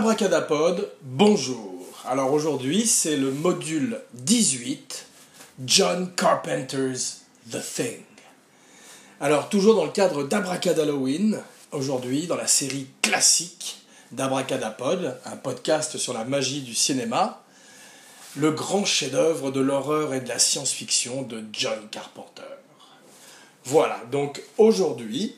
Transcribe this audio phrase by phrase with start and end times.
[0.00, 1.84] Abracadapod, bonjour.
[2.06, 5.04] Alors aujourd'hui, c'est le module 18,
[5.66, 8.02] John Carpenter's The Thing.
[9.20, 16.14] Alors toujours dans le cadre d'Abracadalloween, aujourd'hui dans la série classique d'Abracadapod, un podcast sur
[16.14, 17.42] la magie du cinéma,
[18.36, 22.40] le grand chef-d'œuvre de l'horreur et de la science-fiction de John Carpenter.
[23.66, 25.36] Voilà, donc aujourd'hui,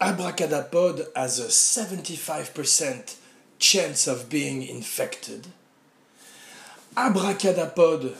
[0.00, 3.25] Abracadapod has a 75%
[3.58, 5.46] chance of being infected.
[6.96, 8.14] Abracadapod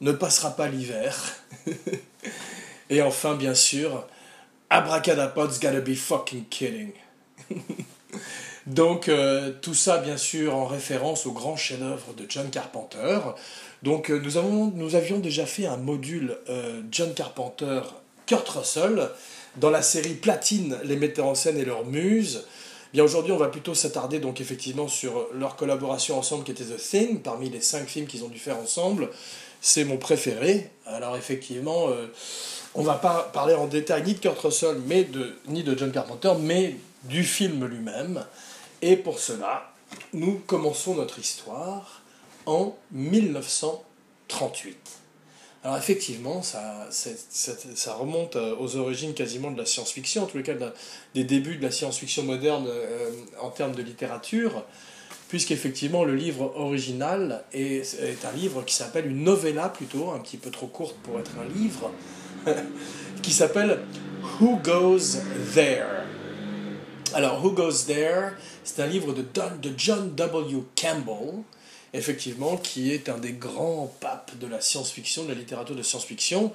[0.00, 1.16] ne passera pas l'hiver.
[2.90, 4.06] Et enfin, bien sûr,
[4.70, 6.92] Abracadapod's gotta be fucking kidding.
[8.66, 13.18] Donc, euh, tout ça, bien sûr, en référence au grand chef-d'œuvre de John Carpenter.
[13.82, 17.80] Donc, euh, nous, avons, nous avions déjà fait un module euh, John Carpenter,
[18.26, 19.10] Kurt Russell,
[19.56, 22.46] dans la série Platine, les metteurs en scène et leurs muses.
[22.94, 26.76] Bien aujourd'hui, on va plutôt s'attarder donc effectivement sur leur collaboration ensemble qui était The
[26.76, 29.10] Thing, parmi les cinq films qu'ils ont dû faire ensemble.
[29.60, 30.70] C'est mon préféré.
[30.86, 31.88] Alors effectivement,
[32.76, 35.90] on va pas parler en détail ni de Kurt Russell, mais de, ni de John
[35.90, 38.24] Carpenter, mais du film lui-même.
[38.80, 39.72] Et pour cela,
[40.12, 42.00] nous commençons notre histoire
[42.46, 45.03] en 1938.
[45.64, 46.90] Alors effectivement, ça,
[47.98, 50.52] remonte euh, aux origines quasiment de la science-fiction, en tous les cas
[51.14, 53.10] des débuts de la science-fiction moderne euh,
[53.40, 54.62] en termes de littérature,
[55.28, 60.36] puisqu'effectivement le livre original est, est un livre qui s'appelle une novella plutôt, un petit
[60.36, 61.90] peu trop courte pour être un livre,
[63.22, 63.80] qui s'appelle
[64.38, 65.16] Who Goes
[65.54, 66.04] There?
[67.14, 68.32] Alors, Who Goes There
[68.64, 69.24] C'est un livre de
[69.78, 70.64] John W.
[70.76, 71.42] Campbell,
[71.94, 76.52] effectivement, qui est un des grands papes de la science-fiction, de la littérature de science-fiction,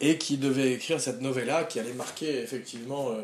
[0.00, 3.22] et qui devait écrire cette novella qui allait marquer effectivement euh,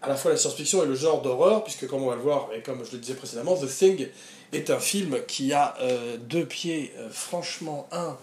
[0.00, 2.48] à la fois la science-fiction et le genre d'horreur, puisque comme on va le voir,
[2.56, 4.08] et comme je le disais précédemment, The Thing
[4.52, 8.16] est un film qui a euh, deux pieds, euh, franchement, un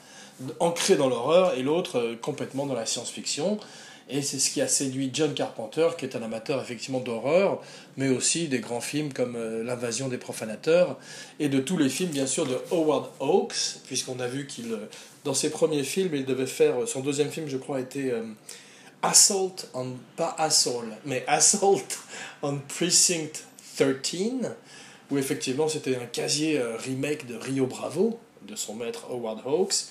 [0.60, 3.60] ancré dans l'horreur et l'autre complètement dans la science-fiction.
[4.09, 7.62] Et c'est ce qui a séduit John Carpenter, qui est un amateur effectivement d'horreur,
[7.96, 10.97] mais aussi des grands films comme euh, L'invasion des profanateurs,
[11.40, 14.90] et de tous les films bien sûr de Howard Hawks, puisqu'on a vu qu'il, euh,
[15.25, 18.24] dans ses premiers films, il devait faire, son deuxième film je crois était euh,
[19.03, 21.84] Assault on, pas Assault, mais Assault
[22.41, 23.44] on Precinct
[23.78, 24.56] 13,
[25.12, 29.86] où effectivement c'était un casier remake de Rio Bravo, de son maître Howard Hawks.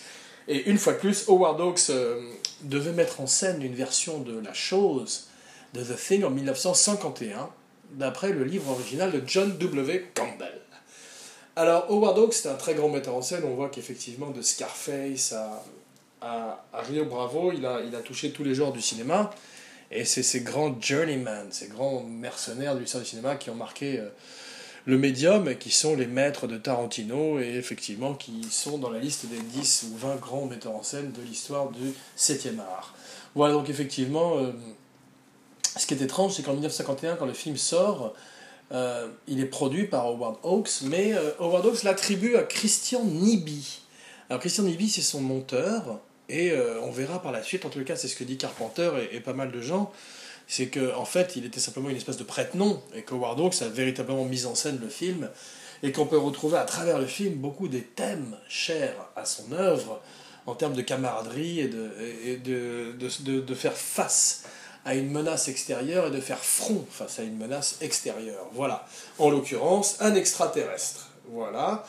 [0.49, 2.21] Et une fois de plus, Howard Hawks euh,
[2.63, 5.29] devait mettre en scène une version de la chose
[5.75, 7.51] de The Thing en 1951,
[7.93, 10.07] d'après le livre original de John W.
[10.15, 10.61] Campbell.
[11.57, 13.43] Alors, Howard Hawks, c'est un très grand metteur en scène.
[13.45, 15.35] On voit qu'effectivement, de Scarface
[16.21, 19.31] à, Rio Bravo, il a, il a touché tous les genres du cinéma.
[19.91, 24.09] Et c'est ces grands journeymen, ces grands mercenaires du cinéma qui ont marqué euh,
[24.88, 29.26] le médium, qui sont les maîtres de Tarantino et effectivement qui sont dans la liste
[29.26, 32.94] des 10 ou 20 grands metteurs en scène de l'histoire du 7e art.
[33.34, 34.50] Voilà donc effectivement, euh,
[35.76, 38.15] ce qui est étrange, c'est qu'en 1951, quand le film sort,
[38.72, 43.82] euh, il est produit par Howard Hawks, mais euh, Howard Hawks l'attribue à Christian Nibi.
[44.31, 46.00] Alors Christian Nibi, c'est son monteur,
[46.31, 49.20] et on verra par la suite, en tout cas c'est ce que dit Carpenter et
[49.20, 49.91] pas mal de gens,
[50.49, 53.63] c'est qu'en en fait, il était simplement une espèce de prête-nom, et que Howard Hawks
[53.63, 55.29] a véritablement mis en scène le film,
[55.83, 60.01] et qu'on peut retrouver à travers le film beaucoup des thèmes chers à son œuvre,
[60.47, 61.91] en termes de camaraderie et de,
[62.25, 64.45] et de, de, de, faire face
[64.87, 68.47] à une menace extérieure et de faire front face à une menace extérieure.
[68.55, 68.87] Voilà.
[69.19, 71.11] En l'occurrence, un extraterrestre.
[71.31, 71.85] Voilà.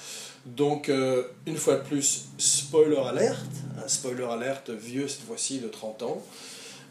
[0.45, 3.39] Donc, euh, une fois de plus, spoiler alerte,
[3.81, 6.21] un spoiler alerte vieux cette fois-ci de 30 ans.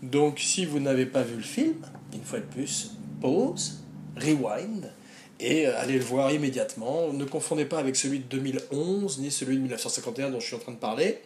[0.03, 1.77] Donc, si vous n'avez pas vu le film,
[2.13, 3.81] une fois de plus, pause,
[4.17, 4.93] rewind,
[5.41, 7.13] et euh, allez le voir immédiatement.
[7.13, 10.61] Ne confondez pas avec celui de 2011, ni celui de 1951 dont je suis en
[10.61, 11.21] train de parler,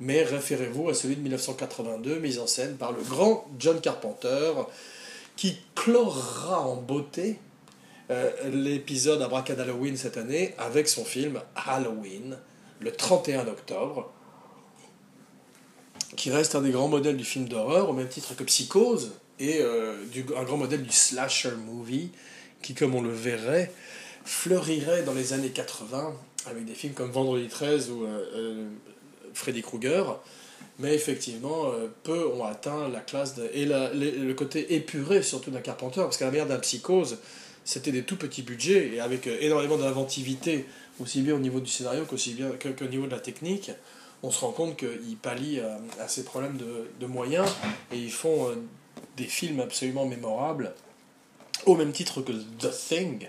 [0.00, 4.52] mais référez-vous à celui de 1982, mis en scène par le grand John Carpenter,
[5.36, 7.38] qui clora en beauté
[8.10, 12.38] euh, l'épisode Halloween cette année avec son film Halloween,
[12.80, 14.12] le 31 octobre,
[16.18, 19.60] qui reste un des grands modèles du film d'horreur, au même titre que Psychose, et
[19.60, 22.10] euh, du, un grand modèle du slasher movie,
[22.60, 23.70] qui, comme on le verrait,
[24.24, 26.12] fleurirait dans les années 80,
[26.46, 28.68] avec des films comme Vendredi 13 ou euh, euh,
[29.32, 30.18] Freddy Krueger,
[30.80, 31.72] mais effectivement,
[32.02, 36.30] peu ont atteint la classe et le côté épuré surtout d'un Carpenter, parce qu'à la
[36.30, 37.18] manière d'un Psychose,
[37.64, 40.66] c'était des tout petits budgets, et avec énormément d'inventivité,
[41.00, 43.70] aussi bien au niveau du scénario qu'au niveau de la technique
[44.22, 45.62] on se rend compte qu'ils pallient
[46.00, 47.48] à, ces problèmes de, moyens
[47.92, 48.54] et ils font euh,
[49.16, 50.74] des films absolument mémorables,
[51.66, 53.28] au même titre que The Thing,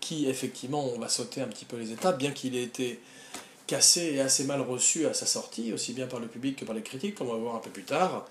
[0.00, 2.98] qui effectivement, on va sauter un petit peu les étapes, bien qu'il ait été
[3.66, 6.74] cassé et assez mal reçu à sa sortie, aussi bien par le public que par
[6.74, 8.26] les critiques, comme on va voir un peu plus tard,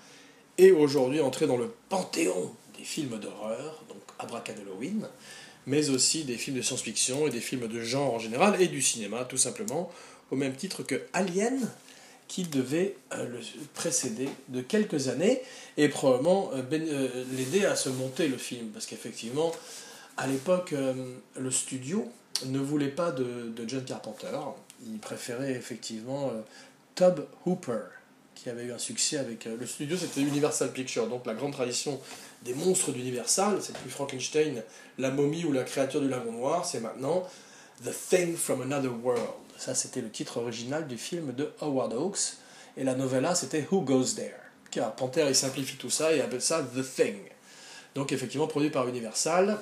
[0.58, 5.08] et aujourd'hui entré dans le panthéon des films d'horreur, donc Halloween,
[5.66, 8.82] mais aussi des films de science-fiction et des films de genre en général, et du
[8.82, 9.90] cinéma tout simplement,
[10.30, 11.68] au même titre que Alien,
[12.28, 13.40] qui devait euh, le
[13.74, 15.42] précéder de quelques années,
[15.76, 19.52] et probablement euh, euh, l'aider à se monter le film, parce qu'effectivement,
[20.16, 20.74] à l'époque,
[21.38, 22.06] le studio
[22.44, 24.38] ne voulait pas de, de, John Carpenter,
[24.86, 26.30] il préférait effectivement
[26.94, 27.84] Tob Hooper,
[28.34, 31.98] qui avait eu un succès avec le studio, c'était Universal Pictures, donc la grande tradition
[32.42, 34.62] des monstres d'Universal, c'est plus Frankenstein,
[34.98, 37.26] la momie ou la créature du lagon noir, c'est maintenant
[37.82, 39.41] The Thing from Another World.
[39.58, 42.34] Ça, c'était le titre original du film de Howard Hawks,
[42.76, 44.34] et la novella, c'était Who Goes There?
[44.70, 47.18] Car Panther, il simplifie tout ça et appelle ça The Thing.
[47.94, 49.58] Donc, effectivement, produit par Universal,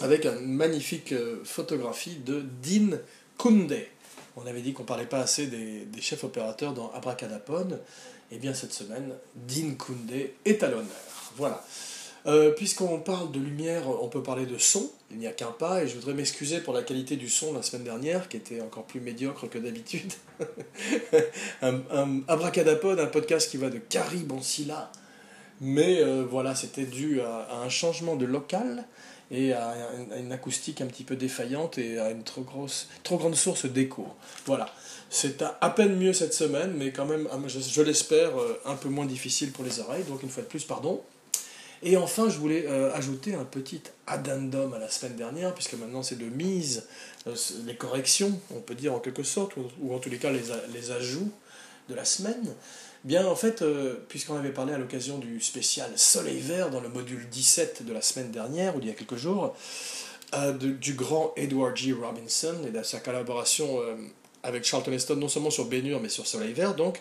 [0.00, 2.98] avec une magnifique euh, photographie de Dean
[3.36, 3.88] Koundé.
[4.36, 7.80] On avait dit qu'on parlait pas assez des, chefs opérateurs dans Abracadapod.
[8.30, 10.90] Et eh bien, cette semaine, Dean Koundé est à l'honneur.
[11.36, 11.64] Voilà.
[12.26, 15.84] Euh, puisqu'on parle de lumière, on peut parler de son, il n'y a qu'un pas,
[15.84, 18.84] et je voudrais m'excuser pour la qualité du son la semaine dernière, qui était encore
[18.84, 20.12] plus médiocre que d'habitude.
[21.62, 24.90] un, abracadapod, un podcast qui va de Carrie Boncilla,
[25.60, 28.84] mais euh, voilà, c'était dû à, un changement de local
[29.30, 29.74] et à,
[30.18, 34.04] une acoustique un petit peu défaillante et à une trop, grosse, trop grande source d'écho.
[34.46, 34.68] Voilà.
[35.10, 38.88] C'est à, peine mieux cette semaine, mais quand même, je, je l'espère, euh, un peu
[38.88, 41.00] moins difficile pour les oreilles, donc une fois de plus, pardon.
[41.82, 46.02] Et enfin, je voulais euh, ajouter un petit addendum à la semaine dernière, puisque maintenant
[46.02, 46.86] c'est de mise,
[47.26, 47.34] euh,
[47.66, 50.42] les corrections, on peut dire en quelque sorte, ou, en tous les cas les,
[50.72, 51.30] les, ajouts
[51.88, 52.54] de la semaine.
[53.04, 56.88] Bien, en fait, euh, puisqu'on avait parlé à l'occasion du spécial Soleil Vert dans le
[56.88, 59.54] module 17 de la semaine dernière, ou d'il y a quelques jours,
[60.58, 61.92] du grand Edward G.
[61.92, 63.78] Robinson et de sa collaboration
[64.42, 67.00] avec Charlton Heston, non seulement sur Bénure, mais sur Soleil Vert, donc,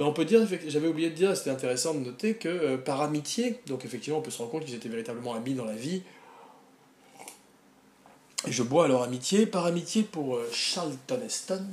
[0.00, 3.60] on peut dire, j'avais oublié de dire, c'était intéressant de noter que euh, par amitié,
[3.66, 6.02] donc effectivement on peut se rendre compte qu'ils étaient véritablement amis dans la vie,
[8.46, 11.64] et je bois à leur amitié, par amitié pour euh, Charlton Heston,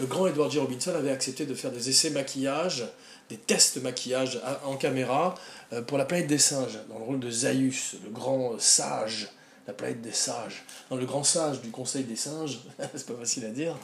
[0.00, 0.58] le grand Edward G.
[0.58, 2.84] Robinson avait accepté de faire des essais maquillage,
[3.30, 5.34] des tests maquillage en caméra
[5.72, 9.28] euh, pour la planète des singes, dans le rôle de Zaius, le grand sage,
[9.66, 12.58] la planète des sages, dans le grand sage du conseil des singes,
[12.94, 13.76] c'est pas facile à dire,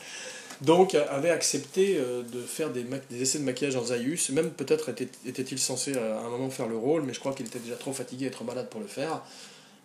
[0.61, 2.85] donc avait accepté euh, de faire des,
[3.21, 6.77] essais de maquillage en Zaius, même peut-être était-il censé euh, à un moment faire le
[6.77, 9.23] rôle, mais je crois qu'il était déjà trop fatigué et trop malade pour le faire.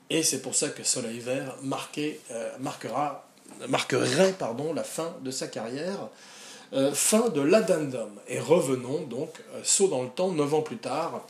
[0.10, 3.28] Et c'est pour ça que Soleil Vert euh, marquera,
[3.70, 4.36] marquerait
[4.76, 6.10] la fin de sa carrière,
[6.94, 8.12] fin de l'addendum.
[8.28, 9.30] Et revenons donc,
[9.64, 11.26] saut dans le temps, neuf ans plus tard,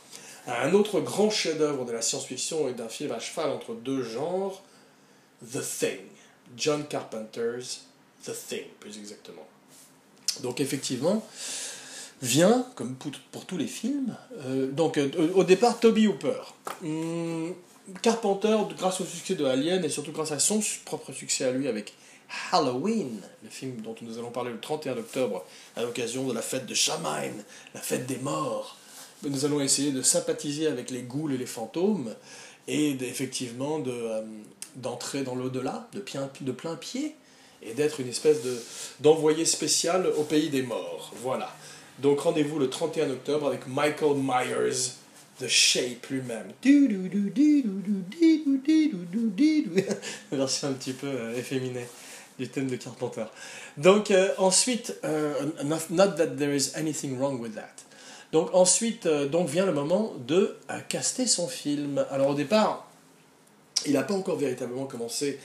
[0.46, 4.02] à un autre grand chef-d'œuvre de la science-fiction et d'un film à cheval entre deux
[4.02, 4.62] genres,
[5.52, 6.00] The Thing,
[6.56, 7.86] John Carpenter's
[8.26, 9.46] The Thing, plus exactement.
[10.42, 11.24] Donc effectivement,
[12.22, 16.40] vient, comme pour, tous les films, euh, donc euh, au départ Toby Hooper.
[16.82, 17.50] Hmm,
[18.02, 21.68] Carpenter, grâce au succès de Alien et surtout grâce à son propre succès à lui
[21.68, 21.94] avec
[22.50, 25.44] Halloween, le film dont nous allons parler le 31 octobre
[25.76, 27.30] à l'occasion de la fête de Shamain,
[27.74, 28.76] la fête des morts.
[29.22, 32.14] Nous allons essayer de sympathiser avec les ghouls et les fantômes
[32.66, 34.22] et effectivement euh,
[34.74, 36.02] d'entrer dans l'au-delà de,
[36.40, 37.14] de plein pied
[37.62, 38.56] et d'être une espèce de,
[39.00, 41.12] d'envoyé spécial au pays des morts.
[41.22, 41.54] Voilà.
[41.98, 44.92] Donc rendez-vous le 31 octobre avec Michael Myers,
[45.40, 46.52] The Shape lui-même.
[50.32, 51.86] Version un petit peu euh, efféminée
[52.38, 53.24] du thème de Carpenter.
[53.78, 55.32] Donc euh, ensuite, euh,
[55.62, 57.72] not, that there is anything wrong with that.
[58.32, 60.56] Donc ensuite, donc vient le moment de
[60.88, 62.04] caster son film.
[62.10, 62.90] Alors au départ,
[63.86, 65.38] il n'a pas encore véritablement commencé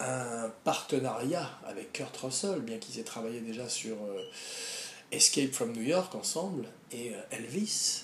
[0.00, 4.22] un partenariat avec Kurt Russell, bien qu'ils aient travaillé déjà sur euh,
[5.12, 8.02] Escape from New York ensemble et euh, Elvis.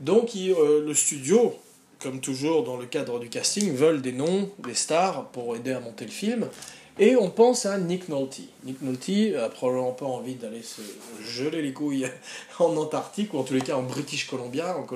[0.00, 1.54] Donc euh, le studio,
[2.00, 5.80] comme toujours dans le cadre du casting, veulent des noms, des stars pour aider à
[5.80, 6.48] monter le film.
[6.98, 8.40] Et on pense à Nick Nolte.
[8.64, 10.82] Nick Nolte a probablement pas envie d'aller se
[11.26, 12.06] geler les couilles
[12.58, 14.86] en Antarctique, ou en tous les cas en British Columbia, en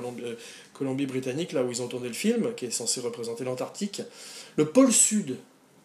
[0.73, 4.03] Colombie-Britannique, là où ils ont tourné le film, qui est censé représenter l'Antarctique.
[4.57, 5.37] Le pôle Sud,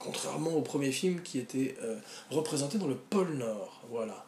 [0.02, 1.96] contrairement au premier film qui était euh,
[2.30, 3.82] représenté dans le pôle Nord.
[3.90, 4.26] Voilà.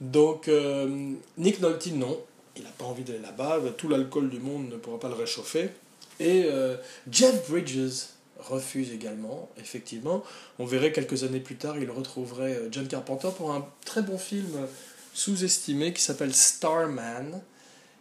[0.00, 2.18] Donc, euh, Nick Nolte, non,
[2.56, 5.70] il n'a pas envie d'aller là-bas, tout l'alcool du monde ne pourra pas le réchauffer.
[6.18, 6.76] Et euh,
[7.10, 8.06] Jeff Bridges
[8.38, 10.22] refuse également, effectivement.
[10.58, 14.66] On verrait quelques années plus tard, il retrouverait John Carpenter pour un très bon film
[15.12, 17.42] sous-estimé qui s'appelle Starman,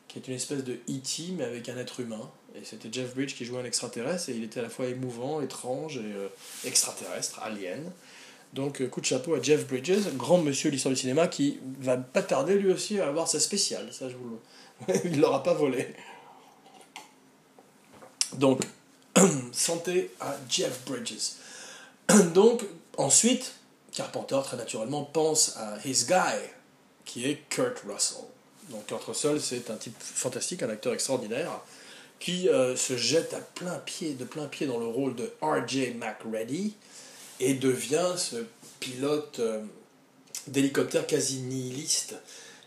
[0.07, 1.33] qui est une espèce de E.T.
[1.37, 2.29] mais avec un être humain.
[2.55, 5.41] Et c'était Jeff Bridges qui jouait un extraterrestre et il était à la fois émouvant,
[5.41, 6.27] étrange et euh,
[6.65, 7.91] extraterrestre, alien.
[8.53, 11.97] Donc coup de chapeau à Jeff Bridges, grand monsieur de l'histoire du cinéma qui va
[11.97, 13.93] pas tarder lui aussi à avoir sa spéciale.
[13.93, 14.39] Ça, je vous
[14.87, 14.95] le...
[15.05, 15.87] il l'aura pas volé.
[18.33, 18.61] Donc,
[19.51, 21.33] santé à Jeff Bridges.
[22.33, 22.63] Donc,
[22.97, 23.53] ensuite,
[23.91, 26.39] Carpenter, très naturellement, pense à His Guy,
[27.05, 28.23] qui est Kurt Russell.
[28.69, 31.49] Donc, Kurt Russell, c'est un type fantastique, un acteur extraordinaire,
[32.19, 35.95] qui euh, se jette à plein pied, de plein pied dans le rôle de R.J.
[35.95, 36.75] McReady
[37.39, 38.35] et devient ce
[38.79, 39.61] pilote euh,
[40.47, 42.15] d'hélicoptère quasi nihiliste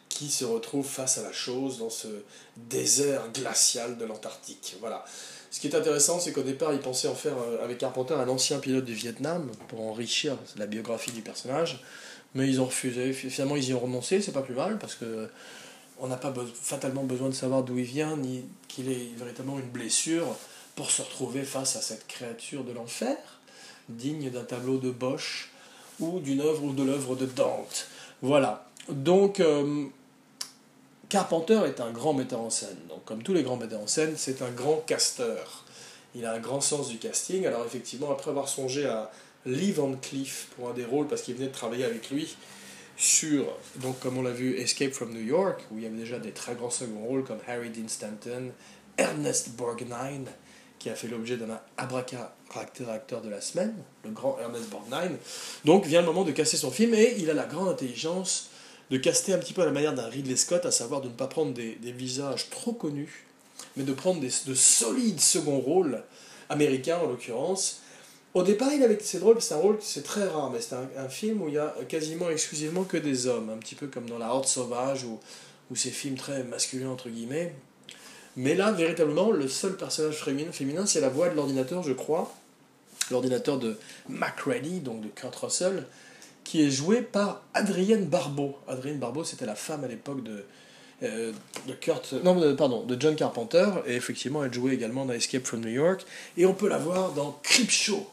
[0.08, 2.08] qui se retrouve face à la chose dans ce
[2.56, 4.76] désert glacial de l'Antarctique.
[4.80, 5.04] Voilà.
[5.50, 8.28] Ce qui est intéressant, c'est qu'au départ, il pensait en faire euh, avec Carpenter un
[8.28, 11.82] ancien pilote du Vietnam pour enrichir la biographie du personnage,
[12.34, 13.12] mais ils ont refusé.
[13.12, 15.28] Finalement, ils y ont renoncé, c'est pas plus mal parce que
[16.02, 19.70] on n'a pas fatalement besoin de savoir d'où il vient ni qu'il ait véritablement une
[19.70, 20.26] blessure
[20.74, 23.16] pour se retrouver face à cette créature de l'enfer,
[23.88, 25.52] digne d'un tableau de Bosch
[26.00, 27.86] ou d'une œuvre ou de l'œuvre de Dante.
[28.20, 28.66] Voilà.
[28.88, 29.84] Donc, euh,
[31.08, 32.78] Carpenter est un grand metteur en scène.
[32.88, 35.64] Donc, comme tous les grands metteurs en scène, c'est un grand casteur.
[36.16, 37.46] Il a un grand sens du casting.
[37.46, 39.12] Alors, effectivement, après avoir songé à
[39.46, 42.36] Lee Van Cleef pour un des rôles, parce qu'il venait de travailler avec lui
[43.02, 46.20] sur, donc comme on l'a vu, Escape from New York, où il y avait déjà
[46.20, 48.52] des très grands seconds rôles comme Harry Dean Stanton,
[48.96, 50.26] Ernest Borgnine,
[50.78, 52.30] qui a fait l'objet d'un abracadabra
[53.24, 55.16] de la semaine, le grand Ernest Borgnine.
[55.64, 58.50] Donc vient le moment de casser son film et il a la grande intelligence
[58.90, 61.14] de caster un petit peu à la manière d'un Ridley Scott, à savoir de ne
[61.14, 63.26] pas prendre des, visages trop connus,
[63.76, 66.04] mais de prendre des, de solides seconds rôles,
[66.48, 67.81] américains en l'occurrence.
[68.34, 71.08] Au départ, il avait, c'est drôle, c'est un rôle, c'est très rare, mais c'est un,
[71.08, 74.18] film où il y a quasiment exclusivement que des hommes, un petit peu comme dans
[74.18, 75.20] La Horde Sauvage ou,
[75.70, 77.54] ou ces films très masculins entre guillemets.
[78.36, 82.32] Mais là, véritablement, le seul personnage féminin, féminin c'est la voix de l'ordinateur, je crois,
[83.10, 85.86] l'ordinateur de MacReady, donc de Kurt Russell,
[86.42, 88.56] qui est joué par Adrienne Barbeau.
[88.66, 90.44] Adrienne Barbeau, c'était la femme à l'époque de,
[91.02, 91.32] euh,
[91.68, 95.60] de Kurt, non, pardon, de John Carpenter, et effectivement, elle jouait également dans Escape from
[95.60, 96.06] New York,
[96.38, 98.06] et on peut la voir dans Creepshow,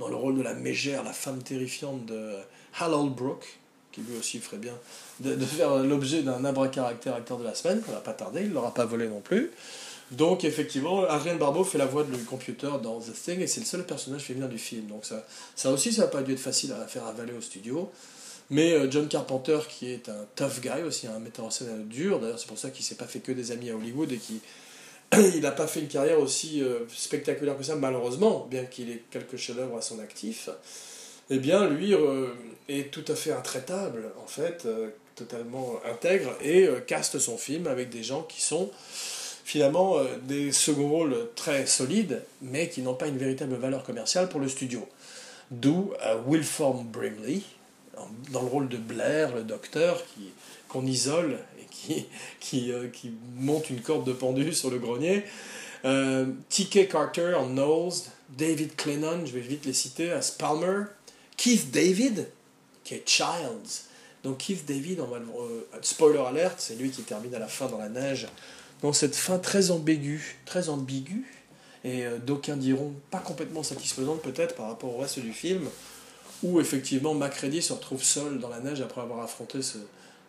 [0.00, 2.32] dans le rôle de la mégère, la femme terrifiante de
[2.80, 3.60] Hal Holbrook,
[3.92, 4.74] qui lui aussi ferait bien
[5.20, 8.72] de, faire l'objet d'un abracadabra acteur de la semaine, ça va pas tarder, il l'aura
[8.72, 9.50] pas volé non plus.
[10.10, 13.66] Donc effectivement, Adrienne Barbeau fait la voix de computer dans The Thing et c'est le
[13.66, 14.86] seul personnage féminin du film.
[14.86, 17.90] Donc ça, ça aussi, ça n'a pas dû être facile à faire avaler au studio.
[18.48, 22.18] Mais euh, John Carpenter, qui est un tough guy aussi, un metteur en scène dur,
[22.18, 24.40] d'ailleurs c'est pour ça qu'il s'est pas fait que des amis à Hollywood et qu'il
[25.34, 29.02] il n'a pas fait une carrière aussi euh, spectaculaire que ça, malheureusement, bien qu'il ait
[29.10, 30.48] quelques chefs-d'œuvre à son actif.
[31.30, 32.28] Eh bien, lui euh,
[32.68, 34.66] est tout à fait intraitable, en fait,
[35.14, 38.70] totalement intègre, et caste son film avec des gens qui sont
[39.50, 44.28] finalement euh, des second rôles très solides, mais qui n'ont pas une véritable valeur commerciale
[44.28, 44.86] pour le studio.
[45.50, 47.40] D'où euh, Wilform Brimley,
[48.30, 50.04] dans le rôle de Blair, le docteur,
[50.68, 51.36] qu'on isole
[52.40, 55.24] qui, euh, qui, monte une corde de pendu sur le grenier.
[55.82, 56.88] T.K.
[56.88, 57.94] Carter en Knowles,
[58.28, 60.84] David Clennon, je vais vite les citer, à Spalmer,
[61.38, 62.28] Keith David,
[62.84, 63.86] qui est Childs.
[64.22, 65.20] Donc Keith David, on va
[65.80, 68.28] spoiler alert, c'est lui qui termine à la fin dans la neige
[68.82, 71.24] dans cette fin très ambiguë, très ambiguë,
[71.84, 75.68] et euh, d'aucuns diront pas complètement satisfaisante peut-être par rapport au reste du film,
[76.42, 79.78] où effectivement Macready se retrouve seul dans la neige après avoir affronté ce,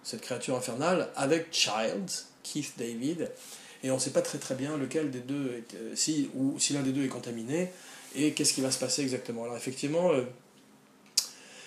[0.04, 3.32] cette créature infernale avec Childs, Keith David,
[3.84, 6.74] et on ne sait pas très très bien lequel des deux, euh, si, ou si
[6.74, 7.72] l'un des deux est contaminé,
[8.16, 9.44] et qu'est-ce qui va se passer exactement.
[9.44, 10.24] Alors effectivement, euh,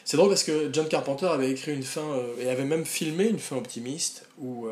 [0.05, 2.07] c'est drôle parce que John Carpenter avait écrit une fin,
[2.39, 4.69] et avait même filmé une fin optimiste, où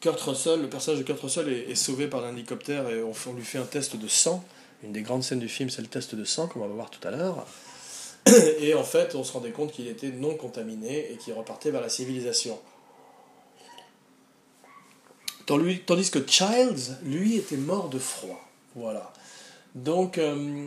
[0.00, 3.58] Kurt Russell, le personnage de Kurt Russell est, sauvé par l'hélicoptère et on, lui fait
[3.58, 4.44] un test de sang.
[4.84, 6.90] Une des grandes scènes du film, c'est le test de sang, comme on va voir
[6.90, 7.44] tout à l'heure.
[8.60, 11.80] Et en fait, on se rendait compte qu'il était non contaminé et qu'il repartait vers
[11.80, 12.60] la civilisation.
[15.48, 18.46] Tandis que Childs, lui, était mort de froid.
[18.74, 19.14] Voilà.
[19.74, 20.66] Donc, euh,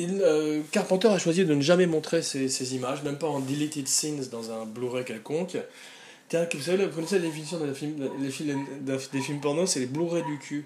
[0.00, 4.26] euh, Carpenter a choisi de ne jamais montrer ces, images, même pas en deleted scenes
[4.30, 5.58] dans un Blu-ray quelconque.
[6.32, 8.08] Vous savez, vous connaissez la définition des films,
[9.12, 10.64] des films, porno, c'est les Blu-ray du cul.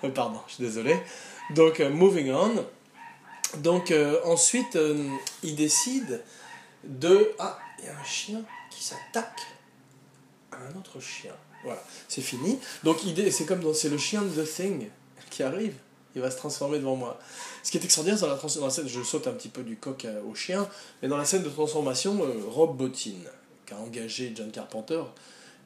[0.14, 0.96] Pardon, je suis désolé.
[1.56, 2.64] Donc, euh, moving on.
[3.58, 3.92] Donc,
[4.24, 4.78] ensuite,
[5.42, 6.22] il décide
[6.84, 7.32] de.
[7.40, 9.40] Ah, il y a un chien qui s'attaque
[10.52, 11.32] à un autre chien.
[11.66, 12.58] Voilà, c'est fini.
[12.84, 12.98] Donc,
[13.30, 13.74] c'est comme dans.
[13.74, 14.88] C'est le chien de The Thing
[15.30, 15.74] qui arrive.
[16.14, 17.18] Il va se transformer devant moi.
[17.62, 19.76] Ce qui est extraordinaire dans la, dans la scène, je saute un petit peu du
[19.76, 20.66] coq au chien,
[21.02, 22.18] mais dans la scène de transformation,
[22.48, 23.18] Rob Bottin
[23.66, 25.02] qu'a engagé John Carpenter,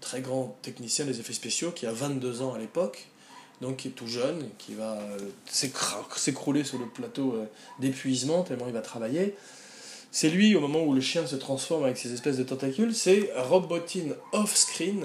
[0.01, 3.07] très grand technicien des effets spéciaux, qui a 22 ans à l'époque,
[3.61, 7.45] donc qui est tout jeune, qui va euh, s'écrouler sur le plateau euh,
[7.79, 9.37] d'épuisement tellement il va travailler.
[10.11, 13.31] C'est lui, au moment où le chien se transforme avec ses espèces de tentacules, c'est
[13.37, 15.05] Rob Bottin off-screen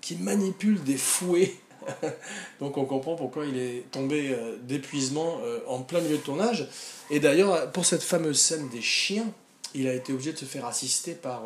[0.00, 1.54] qui manipule des fouets.
[2.60, 6.68] Donc on comprend pourquoi il est tombé euh, d'épuisement en plein milieu de tournage.
[7.10, 9.26] Et d'ailleurs, pour cette fameuse scène des chiens,
[9.74, 11.42] il a été obligé de se faire assister par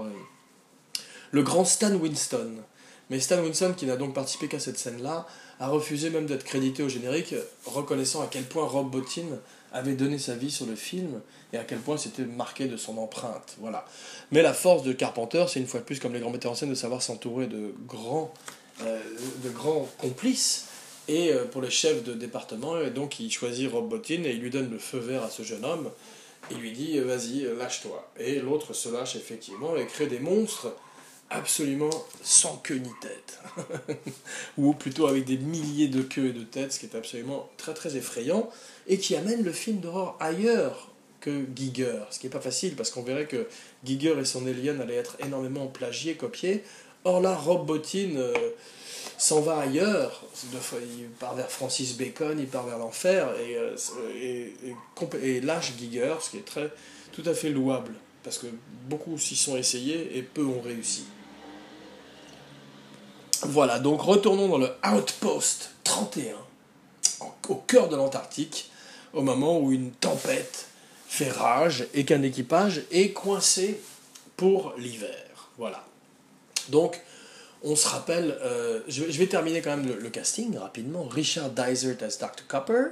[1.33, 2.57] le grand Stan Winston.
[3.11, 5.27] Mais Stan Winston, qui n'a donc participé qu'à cette scène-là,
[5.61, 7.35] a refusé même d'être crédité au générique,
[7.67, 9.27] reconnaissant à quel point Rob Bottin
[9.73, 11.21] avait donné sa vie sur le film
[11.53, 13.57] et à quel point c'était marqué de son empreinte.
[13.61, 13.85] Voilà.
[14.31, 16.55] Mais la force de Carpenter, c'est une fois de plus, comme les grands metteurs en
[16.55, 18.33] scène, de savoir s'entourer de grands,
[18.83, 19.01] euh,
[19.45, 20.67] de grands complices.
[21.09, 24.51] Et euh, pour les chefs de département, donc il choisit Rob Bottin et il lui
[24.51, 25.91] donne le feu vert à ce jeune homme.
[26.51, 28.11] Il lui dit Vas-y, lâche-toi.
[28.19, 30.75] Et l'autre se lâche effectivement et crée des monstres
[31.33, 31.91] absolument
[32.23, 33.41] sans queue ni tête.
[34.59, 37.75] Ou plutôt avec des milliers de queues et de têtes, ce qui est absolument très
[37.75, 38.51] très effrayant,
[38.87, 42.01] et qui amène le film d'horreur ailleurs que Giger.
[42.11, 43.47] Ce qui n'est pas facile, parce qu'on verrait que
[43.85, 46.65] Giger et son Alien allaient être énormément plagiés, copiés.
[47.05, 48.33] Or là, Rob Bottin euh,
[49.19, 50.25] s'en va ailleurs.
[50.53, 53.77] Il part vers Francis Bacon, il part vers l'enfer, et, euh,
[55.23, 56.71] et, lâche Giger, ce qui est très,
[57.13, 58.47] tout à fait louable parce que
[58.89, 61.05] beaucoup s'y sont essayés et peu ont réussi.
[63.43, 66.37] Voilà, donc retournons dans le Outpost 31,
[67.49, 68.71] au cœur de l'Antarctique,
[69.13, 70.67] au moment où une tempête
[71.07, 73.81] fait rage et qu'un équipage est coincé
[74.37, 75.51] pour l'hiver.
[75.59, 75.85] Voilà.
[76.69, 77.01] Donc,
[77.63, 81.05] on se rappelle, euh, je, vais terminer quand même le, casting rapidement.
[81.05, 82.47] Richard Dysart as Dr.
[82.49, 82.87] Copper,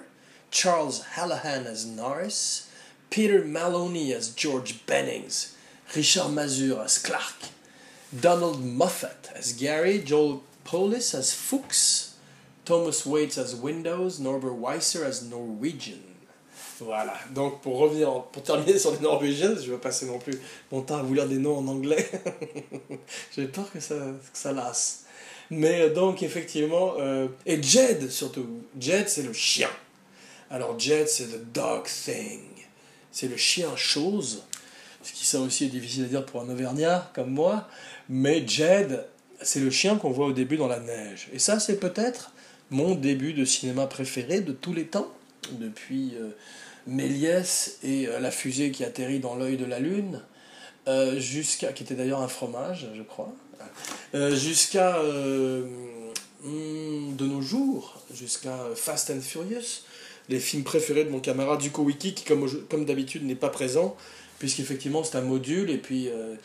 [0.50, 2.66] Charles Hallahan as Norris,
[3.08, 5.54] Peter Maloney as George Bennings,
[5.94, 7.36] Richard Mazur as Clark,
[8.12, 12.14] Donald Moffat as Gary, Joel Polis as Fuchs,
[12.64, 16.09] Thomas Waits as Windows, Norbert Weiser as Norwegian.
[16.80, 20.38] Voilà, donc pour revenir, pour terminer sur les Norvégiennes, je vais passer non plus
[20.72, 22.08] mon temps à vous lire des noms en anglais.
[23.36, 25.04] J'ai peur que ça, que ça lasse.
[25.50, 28.46] Mais euh, donc effectivement, euh, et Jed surtout,
[28.78, 29.68] Jed c'est le chien.
[30.50, 32.40] Alors Jed c'est the dog thing,
[33.12, 34.44] c'est le chien chose
[35.02, 37.68] ce qui ça aussi est difficile à dire pour un Auvergnat comme moi,
[38.08, 39.04] mais Jed,
[39.40, 41.28] c'est le chien qu'on voit au début dans la neige.
[41.32, 42.32] Et ça, c'est peut-être
[42.70, 45.08] mon début de cinéma préféré de tous les temps,
[45.52, 46.30] depuis euh,
[46.86, 50.22] Méliès et euh, la fusée qui atterrit dans l'œil de la lune,
[50.88, 53.32] euh, jusqu'à, qui était d'ailleurs un fromage, je crois,
[54.32, 54.98] jusqu'à
[56.42, 59.84] hmm, de nos jours, jusqu'à Fast and Furious,
[60.30, 63.96] les films préférés de mon camarade Duko Wiki, qui comme, comme d'habitude n'est pas présent,
[64.38, 66.36] puisqu'effectivement c'est un module et puis euh,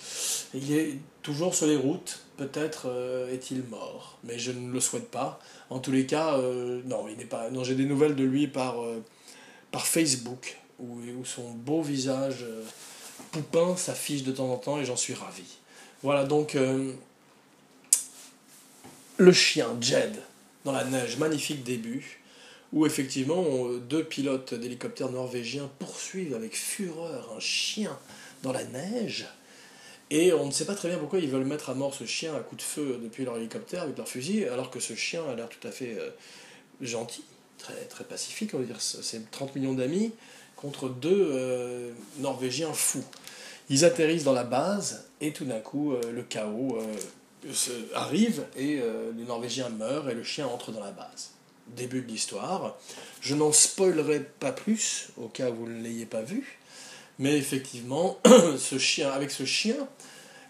[0.54, 2.20] il est toujours sur les routes.
[2.38, 5.40] Peut-être euh, est-il mort, mais je ne le souhaite pas.
[5.70, 7.50] En tous les cas, euh, non, il n'est pas.
[7.50, 8.76] Non, j'ai des nouvelles de lui par,
[9.76, 12.46] par Facebook, où, son beau visage
[13.34, 15.44] poupin s'affiche de temps en temps et j'en suis ravi.
[16.02, 16.56] Voilà donc
[19.18, 20.16] le chien Jed
[20.64, 22.22] dans la neige, magnifique début
[22.72, 28.00] où effectivement deux pilotes d'hélicoptères norvégiens poursuivent avec fureur un chien
[28.44, 29.28] dans la neige.
[30.10, 32.34] Et on ne sait pas très bien pourquoi ils veulent mettre à mort ce chien
[32.34, 35.36] à coup de feu depuis leur hélicoptère avec leur fusil, alors que ce chien a
[35.36, 36.12] l'air tout à fait euh,
[36.80, 37.26] gentil,
[37.90, 38.80] très, pacifique, on va dire.
[38.80, 40.12] C'est 30 millions d'amis
[40.56, 43.04] contre deux euh, Norvégiens fous.
[43.70, 46.78] Ils atterrissent dans la base et tout d'un coup, euh, le chaos
[47.94, 48.82] arrive et
[49.16, 51.30] les Norvégiens meurent et le chien entre dans la base
[51.68, 52.76] début de l'histoire.
[53.22, 56.60] Je n'en spoilerai pas plus, au cas où vous ne l'ayez pas vu.
[57.20, 58.20] Mais effectivement,
[58.58, 59.76] ce chien, avec ce chien,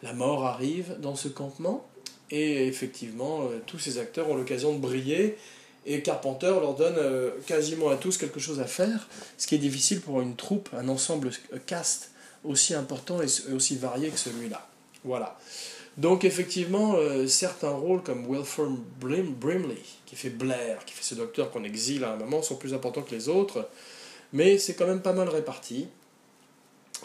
[0.04, 1.86] la mort arrive dans ce campement.
[2.32, 5.38] Et effectivement, euh, tous ces acteurs ont l'occasion de briller.
[5.86, 9.60] Et Carpenter leur donne euh, quasiment à tous quelque chose à faire, ce qui est
[9.60, 11.30] difficile pour une troupe, un ensemble
[11.68, 12.12] cast
[12.44, 14.68] aussi important et aussi varié que celui-là.
[15.04, 15.38] Voilà.
[15.98, 21.52] Donc effectivement, euh, certains rôles comme Wilford Brimley, qui fait Blair, qui fait ce docteur
[21.52, 23.70] qu'on exile à un moment, sont plus importants que les autres,
[24.34, 25.88] mais c'est quand même pas mal réparti.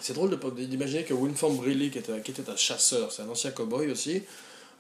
[0.00, 3.50] C'est drôle d'imaginer que Wilford Brimley, qui était, qui était un chasseur, c'est un ancien
[3.50, 4.22] cowboy aussi,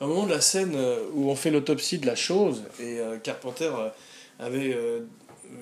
[0.00, 3.18] un moment de la scène euh, où on fait l'autopsie de la chose, et euh,
[3.18, 3.70] Carpenter
[4.38, 4.76] avait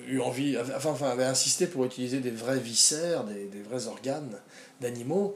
[0.07, 4.39] eu envie, enfin, avait insisté pour utiliser des vrais viscères, des, des vrais organes
[4.79, 5.35] d'animaux,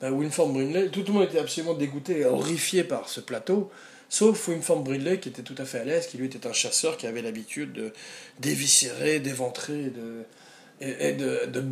[0.00, 3.70] ben, Winform Brinley, tout, le monde était absolument dégoûté horrifié par ce plateau,
[4.08, 6.96] sauf Winform Brinley qui était tout à fait à l'aise, qui lui était un chasseur
[6.96, 7.92] qui avait l'habitude de
[8.38, 10.24] déviscérer, d'éventrer de,
[10.80, 11.64] et, de, de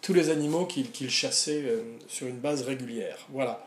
[0.00, 3.18] tous les animaux qu'il chassait euh, sur une base régulière.
[3.30, 3.64] Voilà.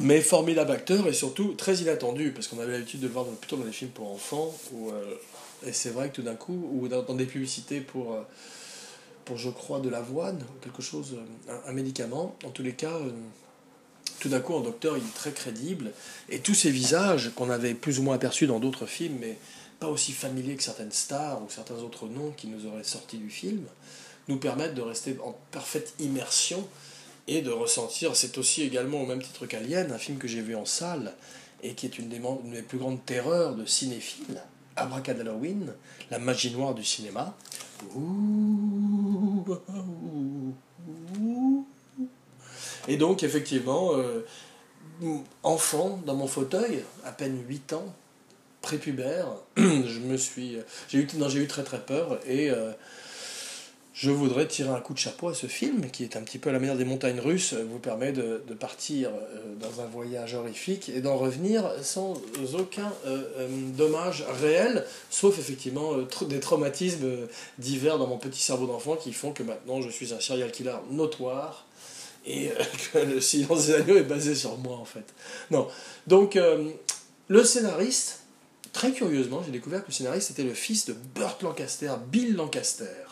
[0.00, 3.56] Mais formidable acteur et surtout très inattendu, parce qu'on avait l'habitude de le voir plutôt
[3.56, 4.54] dans des films pour enfants,
[5.66, 8.14] et c'est vrai que tout d'un coup, ou dans, des publicités pour,
[9.24, 11.16] pour, je crois, de l'avoine, quelque chose,
[11.66, 12.92] un, médicament, en tous les cas,
[14.20, 15.92] tout d'un coup, un docteur, il est très crédible,
[16.28, 19.38] et tous ces visages qu'on avait plus ou moins aperçus dans d'autres films, mais
[19.80, 23.30] pas aussi familiers que certaines stars ou certains autres noms qui nous auraient sortis du
[23.30, 23.62] film,
[24.28, 26.66] nous permettent de rester en parfaite immersion
[27.28, 28.16] et de ressentir.
[28.16, 31.14] C'est aussi également au même titre qu'Alien, un film que j'ai vu en salle
[31.62, 32.20] et qui est une des,
[32.62, 34.42] plus grandes terreurs de cinéphile,
[34.76, 35.72] Abracadalloween,
[36.10, 37.34] la magie noire du cinéma.
[42.88, 44.24] Et donc, effectivement, euh,
[45.42, 47.94] enfant, dans mon fauteuil, à peine 8 ans,
[48.60, 50.58] prépubère, je me suis.
[50.88, 52.50] J'ai eu, eu très très peur et.
[52.50, 52.72] Euh,
[53.96, 56.50] je voudrais tirer un coup de chapeau à ce film, qui est un petit peu
[56.50, 60.90] à la manière des montagnes russes, vous permet de, partir euh, dans un voyage horrifique
[60.90, 62.20] et d'en revenir sans
[62.58, 62.92] aucun
[63.76, 65.94] dommage réel, sauf effectivement
[66.28, 67.26] des traumatismes
[67.58, 70.76] divers dans mon petit cerveau d'enfant qui font que maintenant je suis un serial killer
[70.90, 71.66] notoire
[72.26, 72.54] et euh,
[72.92, 75.14] que le silence des agneaux est basé sur moi en fait.
[75.50, 75.68] Non.
[76.06, 76.70] Donc euh,
[77.28, 78.20] le scénariste,
[78.72, 83.05] très curieusement, j'ai découvert que le scénariste était le fils de Burt Lancaster, Bill Lancaster.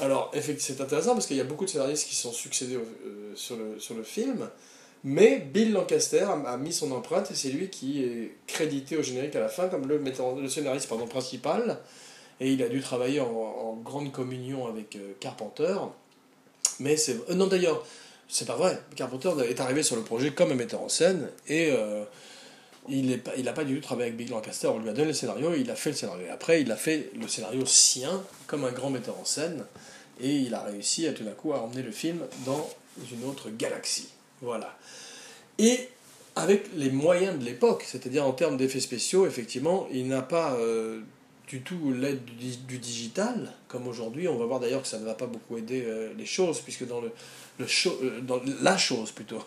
[0.00, 3.56] Alors c'est intéressant parce qu'il y a beaucoup de scénaristes qui sont succédés euh, sur,
[3.56, 4.48] le, film,
[5.04, 9.36] mais Bill Lancaster a, mis son empreinte et c'est lui qui est crédité au générique
[9.36, 11.78] à la fin comme le, le scénariste pardon, principal.
[12.40, 15.76] Et il a dû travailler en, grande communion avec Carpenter.
[16.80, 17.28] Mais c'est.
[17.30, 17.84] non, d'ailleurs,
[18.28, 18.80] c'est pas vrai.
[18.96, 22.04] Carpenter est arrivé sur le projet comme un metteur en scène et euh,
[22.88, 24.68] il n'a il pas du tout travaillé avec Big Lancaster.
[24.68, 26.26] On lui a donné le scénario, il a fait le scénario.
[26.26, 29.64] Et après, il a fait le scénario sien comme un grand metteur en scène
[30.20, 32.68] et il a réussi à tout d'un coup à emmener le film dans
[33.10, 34.08] une autre galaxie.
[34.40, 34.76] Voilà.
[35.58, 35.88] Et
[36.36, 41.00] avec les moyens de l'époque, c'est-à-dire en termes d'effets spéciaux, effectivement, il n'a pas euh,
[41.48, 44.28] du tout l'aide du, digital, comme aujourd'hui.
[44.28, 46.86] On va voir d'ailleurs que ça ne va pas beaucoup aider euh, les choses, puisque
[46.86, 47.12] dans le,
[47.58, 49.42] le show, euh, dans la chose plutôt,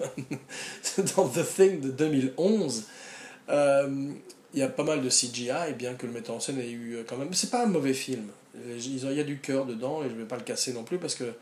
[1.16, 3.07] dans The Thing de 2011, euh,
[3.50, 7.00] il y a pas mal de CGI, bien que le metteur en scène ait eu
[7.08, 7.34] quand même.
[7.34, 8.28] C'est pas un mauvais film.
[8.56, 11.16] Il y a du cœur dedans et je vais pas le casser non plus parce
[11.16, 11.34] que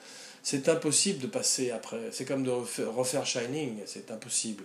[0.43, 2.09] c'est impossible de passer après.
[2.11, 4.63] C'est comme de refaire Shining, c'est impossible.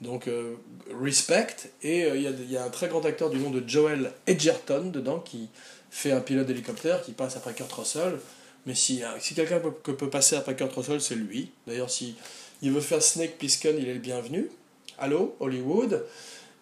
[0.00, 0.54] Donc, euh,
[1.00, 1.70] respect.
[1.82, 5.48] Et il y, a un très grand acteur du nom de Joel Edgerton dedans qui
[5.90, 8.18] fait un pilote d'hélicoptère qui passe après Kurt Russell.
[8.66, 11.50] Mais si, euh, si quelqu'un peut, peut, passer après Kurt Russell, c'est lui.
[11.66, 12.16] D'ailleurs, si
[12.62, 14.50] il veut faire Snake Plissken, il est le bienvenu.
[14.98, 16.04] Allô, Hollywood?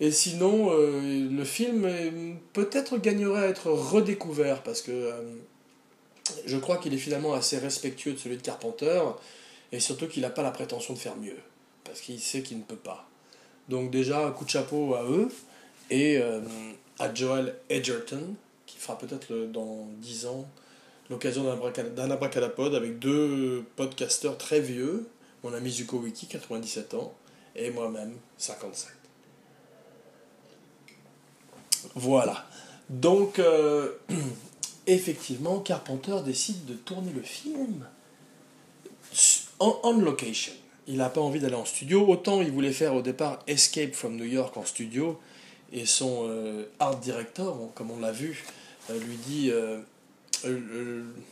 [0.03, 1.89] Et sinon, euh, le film
[2.53, 5.23] peut-être gagnerait à être redécouvert parce que euh,
[6.45, 9.01] je crois qu'il est finalement assez respectueux de celui de Carpenter
[9.71, 11.39] et surtout qu'il n'a pas la prétention de faire mieux
[11.85, 13.09] parce qu'il sait qu'il ne peut pas.
[13.69, 15.29] Donc déjà, coup de chapeau à eux
[15.89, 16.21] et
[16.99, 18.35] à Joel Edgerton
[18.67, 20.49] qui fera peut-être dans 10 ans
[21.11, 25.07] l'occasion d'un abracadapod avec deux podcasteurs très vieux,
[25.45, 27.15] mon ami Zuko Wiki, 97 ans,
[27.55, 29.02] et moi-même, 57.
[31.95, 32.47] Voilà.
[32.91, 33.93] Donc, euh,
[34.87, 37.85] effectivement, Carpenter décide de tourner le film
[39.59, 40.53] en on location.
[40.87, 42.07] Il n'a pas envie d'aller en studio.
[42.07, 45.21] Autant il voulait faire au départ Escape from New York en studio,
[45.73, 48.45] et son euh, art director, comme on l'a vu,
[48.91, 49.53] euh, lui dit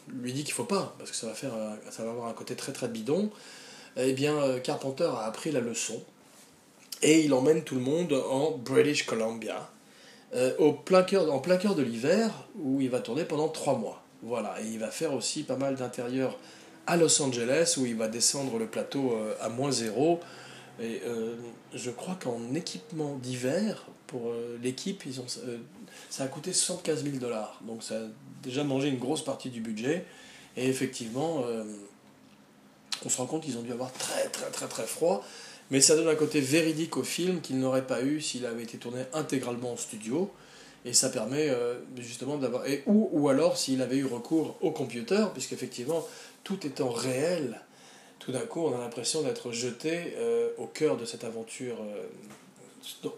[0.08, 1.52] lui dit qu'il faut pas, parce que ça va, faire,
[1.90, 3.28] ça va avoir un côté très très bidon,
[3.96, 6.00] eh bien Carpenter a appris la leçon
[7.02, 9.68] et il emmène tout le monde en British Columbia,
[10.34, 13.76] euh, au plein cœur, en plein cœur de l'hiver, où il va tourner pendant trois
[13.78, 14.02] mois.
[14.22, 16.38] Voilà, et il va faire aussi pas mal d'intérieur
[16.86, 20.20] à Los Angeles, où il va descendre le plateau à moins zéro.
[20.82, 21.00] Et
[21.74, 25.02] je crois qu'en équipement d'hiver, pour l'équipe,
[26.10, 27.60] ça a coûté 75 000 dollars.
[27.66, 28.06] Donc ça a
[28.42, 30.04] déjà mangé une grosse partie du budget.
[30.56, 31.64] Et effectivement, euh,
[33.04, 35.24] on se rend compte qu'ils ont dû avoir très très très très froid.
[35.70, 38.78] Mais ça donne un côté véridique au film qu'il n'aurait pas eu s'il avait été
[38.78, 40.30] tourné intégralement en studio.
[40.84, 42.64] Et ça permet euh, justement d'avoir...
[42.86, 46.06] Ou, ou alors s'il avait eu recours au computer, puisqu'effectivement,
[46.42, 47.60] tout étant réel,
[48.18, 51.76] tout d'un coup, on a l'impression d'être jeté euh, au cœur de cette aventure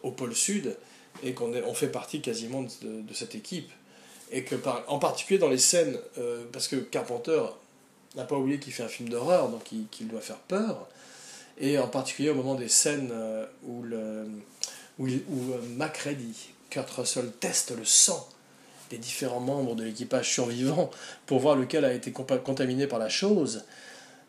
[0.03, 0.77] au pôle sud
[1.23, 3.71] et qu'on on fait partie quasiment de, cette équipe.
[4.31, 4.55] Et que
[4.89, 7.43] en particulier dans les scènes, euh, parce que Carpenter
[8.17, 10.89] n'a pas oublié qu'il fait un film d'horreur, donc qu'il doit faire peur,
[11.63, 14.27] et en particulier au moment des scènes euh, où, le,
[14.99, 18.29] où, euh, Macready, Kurt Russell, teste le sang
[18.91, 20.91] des différents membres de l'équipage survivant
[21.25, 23.65] pour voir lequel a été contaminé par la chose,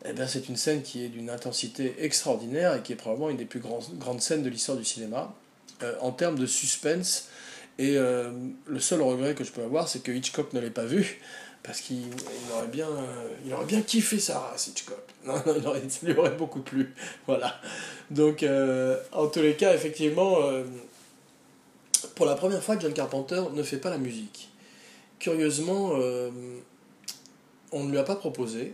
[0.06, 3.38] eh bien, c'est une scène qui est d'une intensité extraordinaire et qui est probablement une
[3.38, 5.34] des plus grandes scènes de l'histoire du cinéma.
[5.82, 7.28] Euh, en termes de suspense,
[7.80, 11.20] et le seul regret que je peux avoir, c'est que Hitchcock ne l'ait pas vu,
[11.64, 12.10] parce qu'il
[12.54, 12.90] aurait, bien,
[13.46, 14.98] il aurait bien kiffé sa race, Hitchcock.
[15.26, 16.94] Non, non, il aurait, ça lui aurait beaucoup plu.
[17.28, 17.60] Voilà.
[18.12, 18.46] Donc,
[19.14, 20.38] en tous les cas, effectivement,
[22.16, 24.50] pour la première fois, John Carpenter ne fait pas la musique.
[25.20, 25.94] Curieusement,
[27.72, 28.74] on ne lui a pas proposé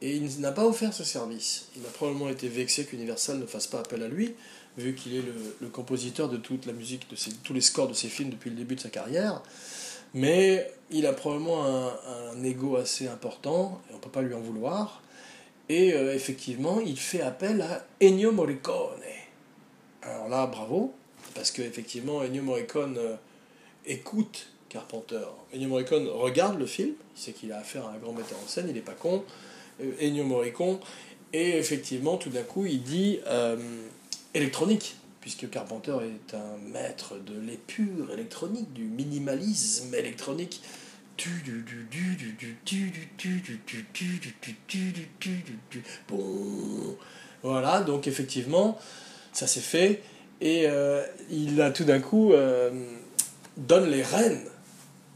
[0.00, 1.68] et il n'a pas offert ce service.
[1.76, 4.34] Il a probablement été vexé qu'Universal ne fasse pas appel à lui,
[4.76, 5.24] vu qu'il est
[5.60, 8.56] le, compositeur de toute la musique, de tous les scores de ses films depuis le
[8.56, 9.42] début de sa carrière.
[10.14, 14.40] Mais il a probablement un, ego assez important, et on ne peut pas lui en
[14.40, 15.02] vouloir.
[15.68, 19.00] Et euh, effectivement, il fait appel à Ennio Morricone.
[20.02, 20.94] Alors là, bravo,
[21.34, 23.16] parce qu'effectivement, Ennio Morricone euh,
[23.84, 25.26] écoute Carpenter.
[25.52, 28.48] Ennio Morricone regarde le film, il sait qu'il a affaire à un grand metteur en
[28.48, 29.24] scène, il n'est pas con,
[29.82, 30.78] euh, Ennio Morricone,
[31.34, 33.20] et effectivement, tout d'un coup, il dit
[34.32, 34.96] électronique,
[35.28, 40.62] puisque Carpenter est un maître de l'épure électronique, du minimalisme électronique.
[46.08, 46.96] Bon,
[47.42, 48.78] voilà, donc effectivement,
[49.34, 50.02] ça s'est fait,
[50.40, 50.66] et
[51.30, 52.32] il a tout d'un coup
[53.58, 54.46] donne les rênes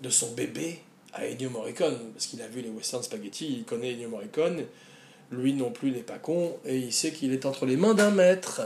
[0.03, 0.81] de son bébé
[1.15, 4.65] à Ennio Morricone, parce qu'il a vu les western spaghetti, il connaît Ennio Morricone,
[5.31, 8.11] lui non plus n'est pas con, et il sait qu'il est entre les mains d'un
[8.11, 8.61] maître,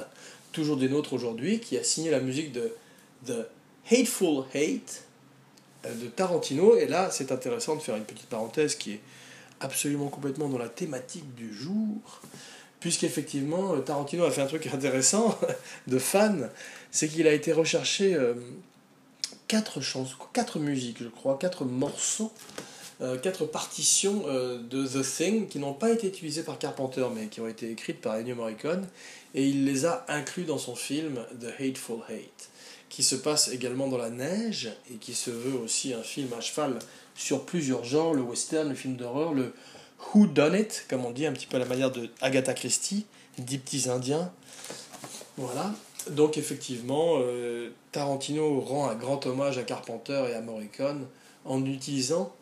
[0.52, 2.74] toujours des nôtres aujourd'hui, qui a signé la musique de
[3.26, 3.46] The
[3.90, 5.04] Hateful Hate
[5.84, 9.00] euh, de Tarantino, et là c'est intéressant de faire une petite parenthèse qui est
[9.60, 12.20] absolument complètement dans la thématique du jour,
[12.80, 15.38] puisqu'effectivement euh, Tarantino a fait un truc intéressant
[15.86, 16.50] de fan,
[16.90, 18.14] c'est qu'il a été recherché...
[18.14, 18.34] Euh,
[19.48, 22.32] quatre chansons, quatre musiques, je crois, quatre morceaux,
[23.00, 27.26] euh, quatre partitions euh, de The Thing qui n'ont pas été utilisées par Carpenter mais
[27.26, 28.86] qui ont été écrites par Ennio Morricone
[29.34, 32.50] et il les a inclus dans son film The Hateful Hate
[32.88, 36.40] qui se passe également dans la neige et qui se veut aussi un film à
[36.40, 36.78] cheval
[37.14, 39.52] sur plusieurs genres, le western, le film d'horreur, le
[40.14, 43.06] Who Done It, comme on dit un petit peu à la manière de Agatha Christie,
[43.38, 44.30] dix petits indiens.
[45.36, 45.74] Voilà.
[46.10, 51.06] Donc effectivement, euh, Tarantino rend un grand hommage à Carpenter et à Morricone
[51.44, 52.32] en utilisant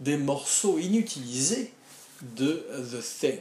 [0.00, 1.72] des morceaux inutilisés
[2.22, 3.38] de The Thing.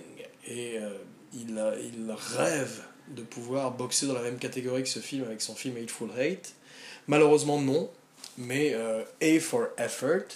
[0.48, 0.90] Et euh,
[1.34, 5.56] il, il, rêve de pouvoir boxer dans la même catégorie que ce film avec son
[5.56, 6.54] film Hateful Hate.
[7.08, 7.90] Malheureusement non,
[8.38, 10.28] mais euh, A for Effort.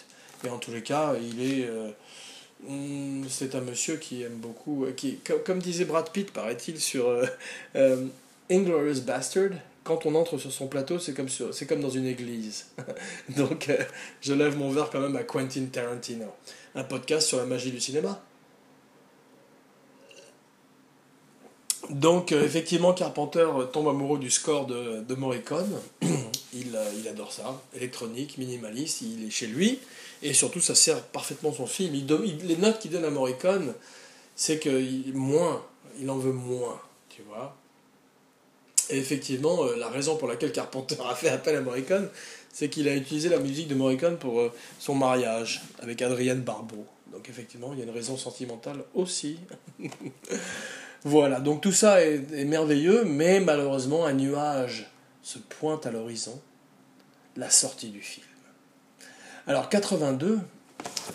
[0.43, 1.69] Et en tous les cas, il est...
[2.67, 7.23] Hmm, c'est un monsieur qui aime beaucoup, qui, comme, disait Brad Pitt, paraît-il, sur
[8.51, 9.51] Inglorious Bastard,
[9.83, 12.67] quand on entre sur son plateau, c'est comme, c'est comme dans une église.
[13.35, 13.83] Donc, euh,
[14.21, 16.27] je lève mon verre quand même à Quentin Tarantino.
[16.75, 18.21] Un podcast sur la magie du cinéma.
[21.89, 25.73] Donc, euh, effectivement, Carpenter tombe amoureux du score de, Morricone.
[26.53, 27.59] il, euh, il, adore ça.
[27.75, 29.79] Électronique, minimaliste, il est chez lui.
[30.21, 31.95] Et surtout, ça sert parfaitement son film.
[31.95, 32.07] Il,
[32.43, 33.73] les notes qu'il donne à Morricone,
[34.35, 35.65] c'est que moins,
[35.99, 37.57] il en veut moins, tu vois.
[38.91, 42.09] Et effectivement, euh, la raison pour laquelle Carpenter a fait appel à Morricone,
[42.51, 46.85] c'est qu'il a utilisé la musique de Morricone pour euh, son mariage avec Adrienne Barbeau.
[47.11, 49.39] Donc effectivement, il y a une raison sentimentale aussi.
[51.03, 54.89] voilà, donc tout ça est, merveilleux, mais malheureusement, un nuage
[55.21, 56.39] se pointe à l'horizon,
[57.37, 58.27] la sortie du film.
[59.47, 60.39] Alors 82,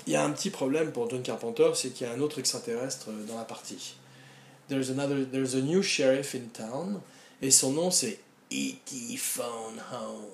[0.06, 2.38] il y a un petit problème pour John Carpenter, c'est qu'il y a un autre
[2.38, 3.96] extraterrestre euh, dans la partie.
[4.68, 7.00] There's, another, there's a new sheriff in town.
[7.42, 8.18] Et son nom, c'est
[8.52, 9.16] E.T.
[9.18, 10.24] Phone Home.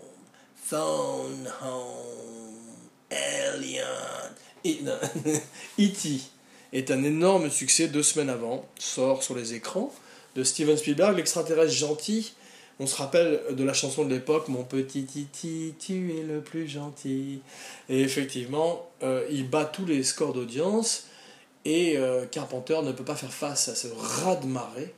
[0.57, 2.53] Phone Home.
[3.11, 4.35] Alien.
[5.79, 6.21] E.T.
[6.73, 9.93] est un énorme succès deux semaines avant, sort sur les écrans
[10.35, 12.33] de Steven Spielberg, l'extraterrestre gentil.
[12.79, 16.69] On se rappelle de la chanson de l'époque, Mon petit E.T., tu es le plus
[16.69, 17.41] gentil.
[17.89, 21.05] Et effectivement, euh, il bat tous les scores d'audience
[21.65, 24.95] et euh, Carpenter ne peut pas faire face à ce raz-de-marée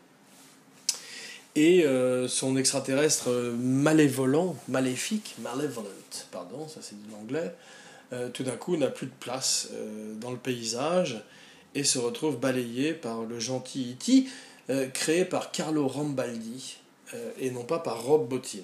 [1.56, 5.86] et euh, son extraterrestre malévolant, maléfique, malevolent,
[6.32, 7.54] pardon, ça c'est de l'anglais,
[8.12, 11.22] euh, tout d'un coup n'a plus de place euh, dans le paysage
[11.74, 14.26] et se retrouve balayé par le gentil E.T.,
[14.94, 16.78] créé par Carlo Rambaldi
[17.38, 18.62] et non pas par Rob Bottin.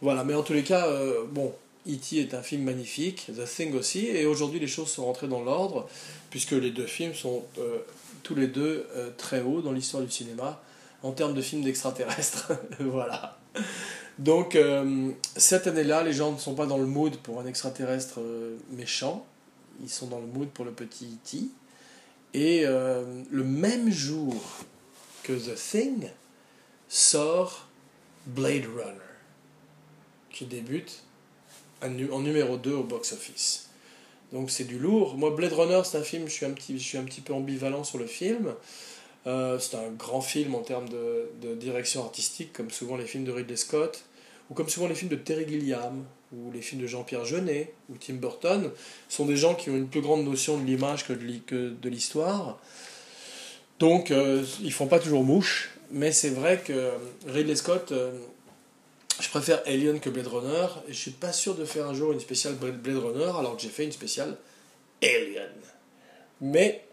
[0.00, 0.88] Voilà, mais en tous les cas,
[1.30, 1.52] bon,
[1.86, 2.20] E.T.
[2.20, 5.90] est un film magnifique, The Thing aussi, et aujourd'hui les choses sont rentrées dans l'ordre,
[6.30, 7.44] puisque les deux films sont
[8.22, 8.86] tous les deux
[9.18, 10.62] très hauts dans l'histoire du cinéma
[11.02, 12.52] en termes de films d'extraterrestres.
[12.80, 13.38] voilà.
[14.18, 18.20] Donc, euh, cette année-là, les gens ne sont pas dans le mood pour un extraterrestre
[18.20, 19.26] euh, méchant.
[19.82, 21.38] Ils sont dans le mood pour le petit E.T.
[22.34, 24.34] Et euh, le même jour
[25.22, 26.10] que The Thing
[26.88, 27.68] sort
[28.26, 29.00] Blade Runner,
[30.30, 31.02] qui débute
[31.82, 33.68] en numéro 2 au box-office.
[34.32, 35.16] Donc c'est du lourd.
[35.16, 37.34] Moi, Blade Runner, c'est un film, je suis un petit, je suis un petit peu
[37.34, 38.54] ambivalent sur le film.
[39.26, 43.32] Euh, c'est un grand film en termes de, direction artistique, comme souvent les films de
[43.32, 44.04] Ridley Scott,
[44.50, 47.96] ou comme souvent les films de Terry Gilliam, ou les films de Jean-Pierre Jeunet, ou
[47.98, 48.70] Tim Burton,
[49.08, 52.58] sont des gens qui ont une plus grande notion de l'image que de l'histoire.
[53.82, 56.92] Donc, euh, ils font pas toujours mouche, mais c'est vrai que
[57.26, 58.12] Ridley Scott, euh,
[59.20, 62.12] je préfère Alien que Blade Runner, et je suis pas sûr de faire un jour
[62.12, 64.36] une spéciale Blade Runner, alors que j'ai fait une spéciale
[65.02, 65.50] Alien.
[66.40, 66.91] Mais euh,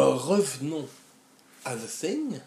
[0.00, 0.86] revenons
[1.64, 2.40] à The Thing.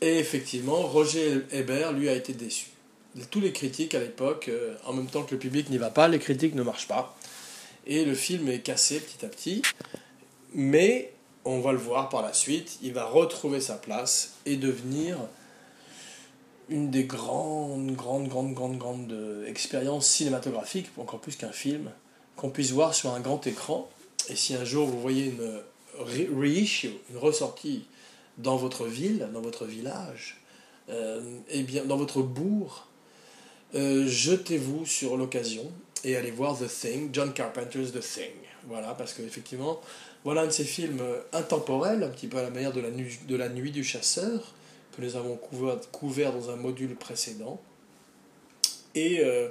[0.00, 2.66] Et effectivement, Roger Ebert, lui, a été déçu.
[3.30, 6.08] Tous les critiques à l'époque, euh, en même temps que le public n'y va pas,
[6.08, 7.16] les critiques ne marchent pas.
[7.86, 9.62] Et le film est cassé petit à petit.
[10.54, 11.12] Mais
[11.44, 15.18] on va le voir par la suite, il va retrouver sa place et devenir
[16.68, 21.90] une des grandes, grandes, grandes, grandes, grandes euh, expériences cinématographiques, encore plus qu'un film,
[22.36, 23.88] qu'on puisse voir sur un grand écran.
[24.28, 25.60] Et si un jour vous voyez une
[25.98, 27.84] reissue, une ressortie
[28.38, 30.42] dans votre ville, dans votre village,
[30.88, 32.88] euh, eh bien, dans votre bourg,
[33.74, 35.70] euh, jetez-vous sur l'occasion
[36.04, 38.32] et allez voir The Thing, John Carpenter's The Thing.
[38.66, 39.80] Voilà, parce qu'effectivement,
[40.24, 41.02] voilà un de ces films
[41.32, 44.54] intemporels, un petit peu à la manière de la, nuit, de la nuit du chasseur,
[44.96, 47.60] que nous avons couvert, couvert dans un module précédent,
[48.94, 49.48] et euh,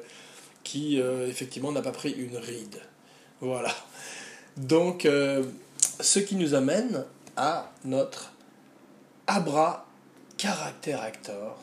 [0.63, 2.79] qui, effectivement, n'a pas pris une ride.
[3.41, 3.75] Voilà.
[4.55, 5.07] Donc,
[6.01, 8.33] ce qui nous amène à notre
[9.27, 9.85] abra
[10.37, 11.57] caractère acteur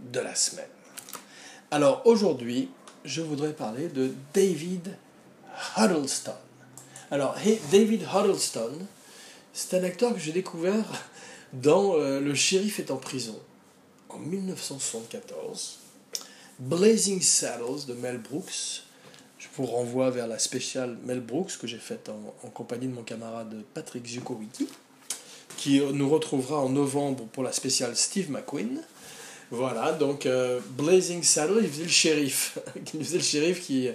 [0.00, 0.64] de la semaine.
[1.70, 2.70] Alors aujourd'hui,
[3.04, 4.96] je voudrais parler de David
[5.76, 6.34] Huddleston.
[7.10, 7.36] Alors,
[7.70, 8.72] David Huddleston,
[9.52, 10.84] c'est un acteur que j'ai découvert
[11.52, 13.38] dans euh, Le shérif est en prison
[14.08, 15.78] en 1974,
[16.58, 18.82] Blazing Saddles de Mel Brooks,
[19.38, 23.02] je vous renvoie vers la spéciale Mel Brooks que j'ai faite en, compagnie de mon
[23.02, 24.68] camarade Patrick Zukowicki,
[25.56, 28.80] qui nous retrouvera en novembre pour la spéciale Steve McQueen.
[29.50, 32.58] Voilà, donc euh, Blazing Saddle, il faisait le shérif.
[32.94, 33.88] il faisait le shérif qui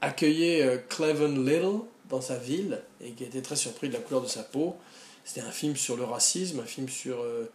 [0.00, 4.22] accueillait euh, Cleven Little dans sa ville et qui était très surpris de la couleur
[4.22, 4.76] de sa peau.
[5.24, 7.50] C'était un film sur le racisme, un film sur euh,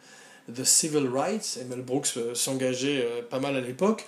[0.53, 4.05] The Civil Rights, et Mel Brooks s'engageait pas mal à l'époque.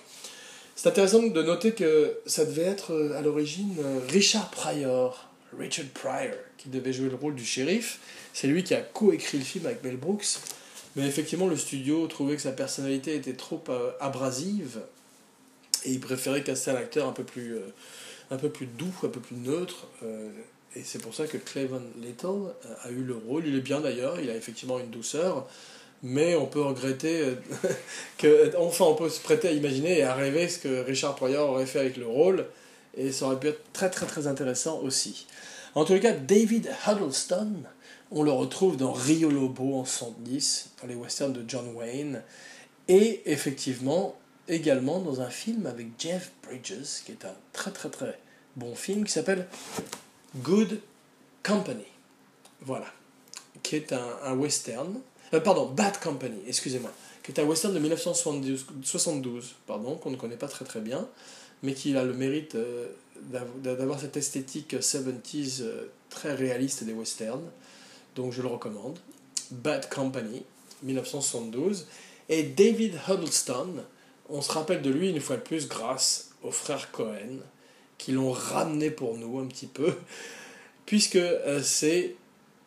[0.76, 5.26] C'est intéressant de noter que ça devait être euh, à l'origine euh, Richard Pryor,
[5.58, 7.98] Richard Pryor, qui devait jouer le rôle du shérif.
[8.34, 10.36] C'est lui qui a coécrit le film avec Mel Brooks.
[10.94, 14.80] Mais effectivement, le studio trouvait que sa personnalité était trop euh, abrasive
[15.86, 17.56] et il préférait caster un acteur un peu plus,
[18.30, 19.86] un peu plus doux, un peu plus neutre.
[20.74, 23.46] et c'est pour ça que Cleven Little a eu le rôle.
[23.46, 25.46] Il est bien d'ailleurs, il a effectivement une douceur
[26.02, 27.34] mais on peut regretter euh,
[28.18, 31.50] que, enfin, on peut se prêter à imaginer et à rêver ce que Richard Pryor
[31.50, 32.46] aurait fait avec le rôle,
[32.96, 35.26] et ça aurait pu être très très très intéressant aussi.
[35.74, 37.52] En les cas, David Huddleston,
[38.10, 42.22] on le retrouve dans Rio Lobo en 110, dans les westerns de John Wayne,
[42.88, 44.16] et effectivement
[44.48, 48.18] également dans un film avec Jeff Bridges, qui est un très très très
[48.54, 49.46] bon film, qui s'appelle
[50.36, 50.80] Good
[51.42, 51.84] Company.
[52.62, 52.86] Voilà,
[53.62, 54.94] qui est un western
[55.34, 60.36] euh, pardon, Bad Company, excusez-moi, qui est un western de 1972, pardon, qu'on ne connaît
[60.36, 61.08] pas très très bien,
[61.62, 62.88] mais qui a le mérite euh,
[63.62, 67.50] d'avoir cette esthétique 70s euh, très réaliste des westerns.
[68.14, 68.98] Donc je le recommande.
[69.50, 70.44] Bad Company,
[70.82, 71.86] 1972.
[72.28, 73.84] Et David Huddleston,
[74.28, 77.38] on se rappelle de lui une fois de plus grâce aux frères Cohen,
[77.98, 79.94] qui l'ont ramené pour nous un petit peu,
[80.86, 81.18] puisque
[81.62, 82.14] c'est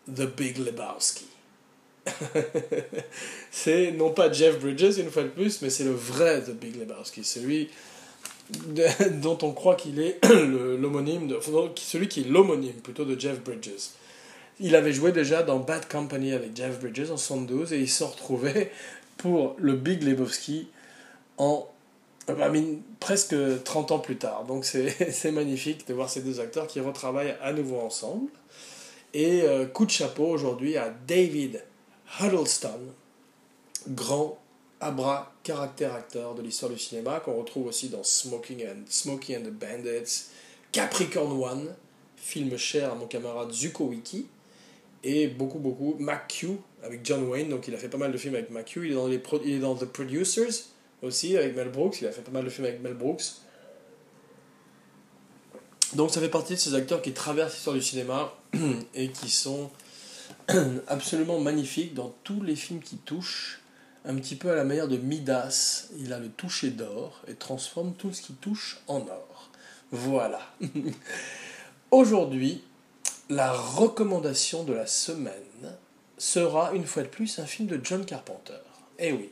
[0.07, 1.25] The Big Lebowski.
[3.51, 6.76] c'est non pas Jeff Bridges une fois de plus, mais c'est le vrai The Big
[6.80, 7.70] Lebowski, celui
[9.22, 11.39] dont on croit qu'il est l'homonyme, de,
[11.76, 13.91] celui qui est l'homonyme plutôt de Jeff Bridges.
[14.60, 18.07] Il avait joué déjà dans Bad Company avec Jeff Bridges en 72 et il s'en
[18.07, 18.72] retrouvait
[19.18, 20.68] pour le Big Lebowski
[21.38, 21.68] en
[22.99, 24.45] presque 30 ans plus tard.
[24.45, 28.30] Donc c'est magnifique de voir ces deux acteurs qui retravaillent à nouveau ensemble.
[29.14, 31.64] Et euh, coup de chapeau aujourd'hui à David
[32.18, 32.80] Huddleston,
[33.89, 34.39] grand
[34.82, 39.41] abra caractère acteur de l'histoire du cinéma, qu'on retrouve aussi dans Smoking and, Smoking and
[39.41, 40.26] the Bandits,
[40.72, 41.76] Capricorn One,
[42.18, 44.28] film cher à mon camarade Zuko Wiki,
[45.03, 48.36] et beaucoup, beaucoup, McHugh avec John Wayne, donc il a fait pas mal de films
[48.36, 50.66] avec McHugh, il est dans, les il est dans The Producers
[51.01, 53.24] aussi avec Mel Brooks, il a fait pas mal de films avec Mel Brooks.
[55.93, 58.34] Donc ça fait partie de ces acteurs qui traversent l'histoire du cinéma
[58.93, 59.70] et qui sont
[60.87, 63.61] absolument magnifiques dans tous les films qui touchent,
[64.05, 65.89] un petit peu à la manière de Midas.
[65.97, 69.51] Il a le toucher d'or et transforme tout ce qui touche en or.
[69.91, 70.39] Voilà.
[71.91, 72.63] Aujourd'hui,
[73.29, 75.33] la recommandation de la semaine
[76.17, 78.59] sera une fois de plus un film de John Carpenter.
[78.97, 79.29] Eh oui,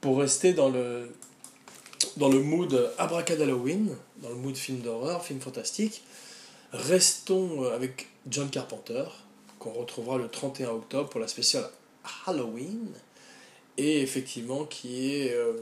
[0.00, 1.14] pour rester dans le,
[2.16, 6.02] dans le mood Abracadalloween, dans le mood film d'horreur, film fantastique,
[6.72, 9.04] restons avec John Carpenter,
[9.58, 11.68] qu'on retrouvera le 31 octobre pour la spéciale
[12.26, 12.88] Halloween,
[13.76, 15.52] et effectivement qui est euh,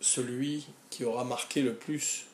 [0.00, 2.26] celui qui aura marqué le plus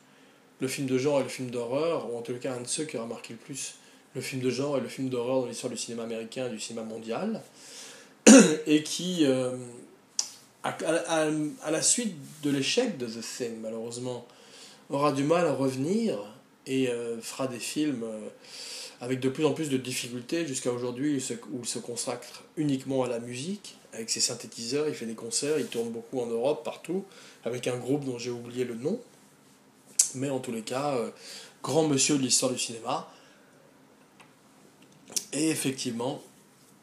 [0.59, 2.85] le film de genre et le film d'horreur, ou en tout cas un de ceux
[2.85, 3.75] qui aura marqué le plus
[4.15, 6.59] le film de genre et le film d'horreur dans l'histoire du cinéma américain et du
[6.59, 7.43] cinéma mondial,
[8.65, 9.55] et qui, euh,
[10.63, 14.25] à, la suite de l'échec de The Thing, malheureusement,
[14.89, 16.17] aura du mal à revenir
[16.65, 18.03] et euh, fera des films
[19.01, 21.21] avec de plus en plus de difficultés jusqu'à aujourd'hui
[21.51, 25.59] où il se consacre uniquement à la musique, avec ses synthétiseurs, il fait des concerts,
[25.59, 27.05] il tourne beaucoup en Europe, partout,
[27.45, 28.99] avec un groupe dont j'ai oublié le nom,
[30.15, 30.97] mais en tous les cas,
[31.63, 33.07] grand monsieur de l'histoire du cinéma,
[35.33, 36.21] et effectivement,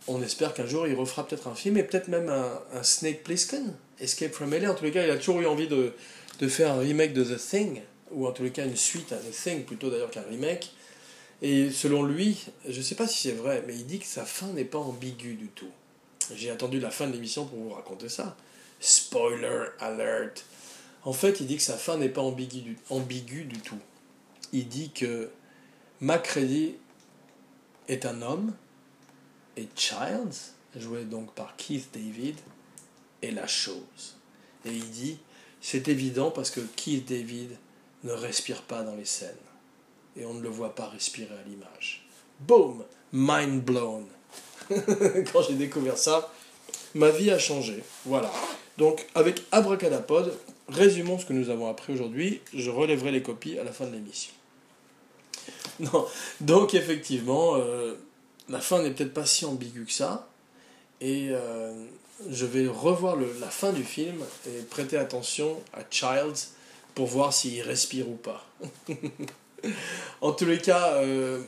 [0.06, 3.74] on espère qu'un jour il refera peut-être un film et peut-être même un, Snake Plissken,
[4.00, 4.70] Escape from LA.
[4.70, 5.92] En tous les cas, il a toujours eu envie de,
[6.40, 9.16] de, faire un remake de The Thing, ou en tous les cas une suite à
[9.16, 10.72] The Thing plutôt d'ailleurs qu'un remake.
[11.42, 14.24] Et selon lui, je ne sais pas si c'est vrai, mais il dit que sa
[14.24, 15.70] fin n'est pas ambiguë du tout.
[16.34, 18.36] J'ai attendu la fin de l'émission pour vous raconter ça.
[18.80, 20.44] Spoiler alert.
[21.04, 23.78] En fait, il dit que sa fin n'est pas ambiguë du, ambiguë du tout.
[24.52, 25.30] Il dit que
[26.00, 26.76] Macready
[27.88, 28.54] est un homme
[29.56, 32.36] et Childs, joué donc par Keith David,
[33.22, 34.16] est la chose.
[34.64, 35.18] Et il dit,
[35.60, 37.56] c'est évident parce que Keith David
[38.02, 39.34] ne respire pas dans les scènes.
[40.16, 42.06] Et on ne le voit pas respirer à l'image.
[42.40, 44.06] Boom Mind blown
[44.68, 46.32] Quand j'ai découvert ça,
[46.94, 47.82] ma vie a changé.
[48.06, 48.32] Voilà.
[48.78, 50.36] Donc, avec Abracadapod,
[50.68, 52.40] résumons ce que nous avons appris aujourd'hui.
[52.54, 54.32] Je relèverai les copies à la fin de l'émission.
[56.40, 57.94] Donc effectivement, euh,
[58.48, 60.28] la fin n'est peut-être pas si ambiguë que ça.
[61.00, 61.72] Et euh,
[62.30, 66.48] je vais revoir la fin du film et prêter attention à Childs
[66.94, 68.46] pour voir s'il respire ou pas.
[70.20, 71.42] en tous les cas, euh,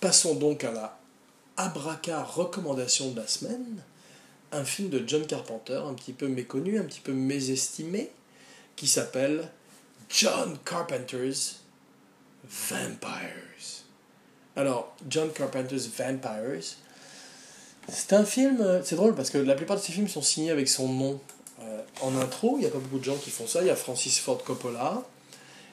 [0.00, 0.98] passons donc à la
[1.56, 3.82] Abraca recommandation de la semaine.
[4.52, 8.10] Un film de John Carpenter, un petit peu méconnu, un petit peu mésestimé,
[8.76, 9.50] qui s'appelle
[10.08, 11.60] John Carpenter's
[12.48, 13.82] Vampires.
[14.56, 16.76] Alors, John Carpenter's Vampires,
[17.88, 20.50] c'est un film, euh, c'est drôle parce que la plupart de ces films sont signés
[20.50, 21.20] avec son nom
[21.62, 22.56] euh, en intro.
[22.56, 23.62] Il n'y a pas beaucoup de gens qui font ça.
[23.62, 25.02] Il y a Francis Ford Coppola,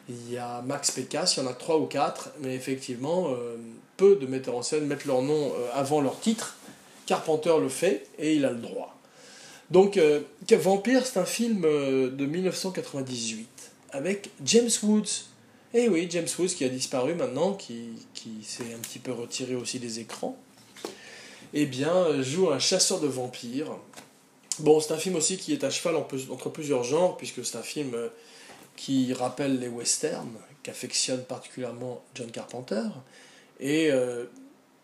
[0.10, 3.56] il y a Max Pécasse, il y en a trois ou quatre, mais effectivement, euh,
[3.98, 6.58] peu de metteurs en scène mettent leur nom avant leur titre.
[7.06, 8.96] Carpenter le fait et il a le droit.
[9.72, 10.00] Donc,
[10.50, 13.48] Vampire, c'est un film de 1998
[13.92, 15.26] avec James Woods,
[15.74, 19.56] eh oui, James Woods qui a disparu maintenant, qui, qui s'est un petit peu retiré
[19.56, 20.38] aussi des écrans,
[21.54, 23.72] eh bien, joue un chasseur de vampires.
[24.60, 27.64] Bon, c'est un film aussi qui est à cheval entre plusieurs genres, puisque c'est un
[27.64, 28.08] film euh,
[28.76, 32.84] qui rappelle les westerns, qu'affectionne particulièrement John Carpenter.
[33.60, 34.26] Et euh,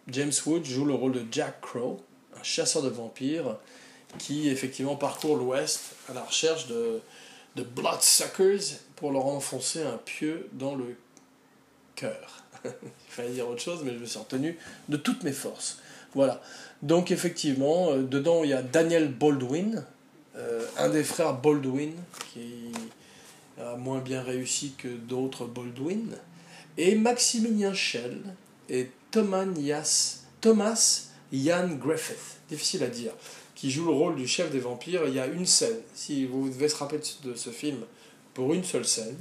[0.07, 1.99] James Woods joue le rôle de Jack Crow,
[2.39, 3.57] un chasseur de vampires
[4.17, 7.01] qui effectivement parcourt l'Ouest à la recherche de,
[7.55, 10.95] de bloodsuckers pour leur enfoncer un pieu dans le
[11.95, 12.43] cœur.
[12.65, 12.71] Il
[13.07, 14.57] fallait dire autre chose, mais je me suis retenu
[14.89, 15.79] de toutes mes forces.
[16.13, 16.41] Voilà.
[16.81, 19.85] Donc effectivement, euh, dedans il y a Daniel Baldwin,
[20.35, 21.93] euh, un des frères Baldwin,
[22.33, 22.71] qui
[23.77, 26.15] moins bien réussi que d'autres Baldwin,
[26.77, 28.21] et Maximilien Schell
[28.69, 29.87] et Thomas,
[31.31, 32.39] Ian Griffith.
[32.49, 33.13] Difficile à dire
[33.61, 35.77] qui joue le rôle du chef des vampires, il y a une scène.
[35.93, 37.77] Si vous devez se rappeler de ce film
[38.33, 39.15] pour une seule scène,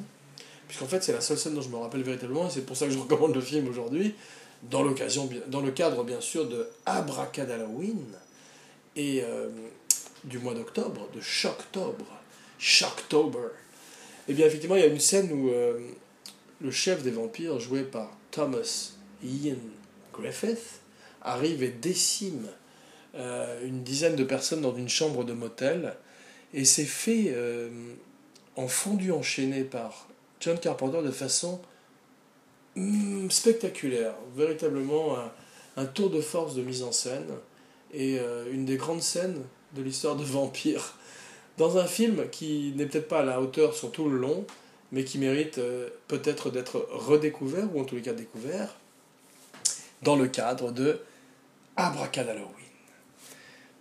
[0.66, 2.86] puisqu'en fait c'est la seule scène dont je me rappelle véritablement, et c'est pour ça
[2.86, 4.14] que je recommande le film aujourd'hui,
[4.62, 4.82] dans,
[5.48, 8.02] dans le cadre bien sûr de Abracadalloween,
[8.96, 9.50] et euh,
[10.24, 12.04] du mois d'octobre, de Shocktober,
[12.58, 13.48] Shocktober.
[14.28, 15.78] Et eh bien effectivement il y a une scène où euh,
[16.60, 18.92] le chef des vampires, joué par Thomas
[19.24, 19.56] Ian
[20.12, 20.80] Griffith,
[21.22, 22.46] arrive et décime
[23.14, 25.94] euh, une dizaine de personnes dans une chambre de motel.
[26.52, 27.70] Et c'est fait euh,
[28.56, 30.08] en fondu enchaîné par
[30.40, 31.60] John Carpenter de façon
[32.76, 34.14] hmm, spectaculaire.
[34.36, 35.16] Véritablement
[35.76, 37.28] un, tour de force de mise en scène.
[37.92, 38.20] Et
[38.52, 39.42] une des grandes scènes
[39.74, 40.94] de l'histoire de vampire.
[41.58, 44.46] Dans un film qui n'est peut-être pas à la hauteur sur tout le long,
[44.92, 48.74] mais qui mérite euh, peut-être d'être redécouvert, ou en tous les cas découvert,
[50.02, 51.00] dans le cadre de
[51.76, 52.46] Abracadalloween.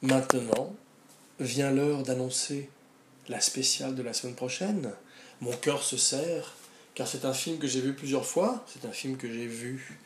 [0.02, 0.76] Maintenant,
[1.40, 2.70] vient l'heure d'annoncer
[3.28, 4.92] la spéciale de la semaine prochaine.
[5.42, 6.54] Mon cœur se serre,
[6.96, 10.00] car c'est un film que j'ai vu plusieurs fois, c'est un film que j'ai vu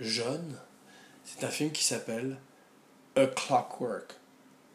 [0.00, 0.58] jeune,
[1.24, 2.36] c'est un film qui s'appelle
[3.16, 4.14] A Clockwork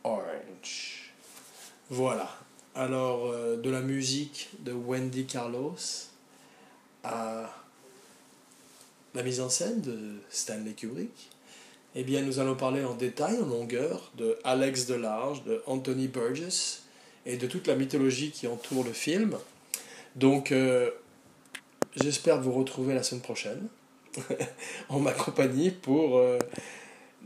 [0.03, 1.00] Orange.
[1.91, 2.29] Voilà.
[2.73, 5.75] Alors, euh, de la musique de Wendy Carlos
[7.03, 7.53] à
[9.13, 9.97] la mise en scène de
[10.29, 11.29] Stanley Kubrick,
[11.95, 16.83] eh bien, nous allons parler en détail, en longueur, de Alex Delarge, de Anthony Burgess
[17.25, 19.37] et de toute la mythologie qui entoure le film.
[20.15, 20.91] Donc, euh,
[21.97, 23.67] j'espère vous retrouver la semaine prochaine
[24.87, 26.39] en ma compagnie pour euh,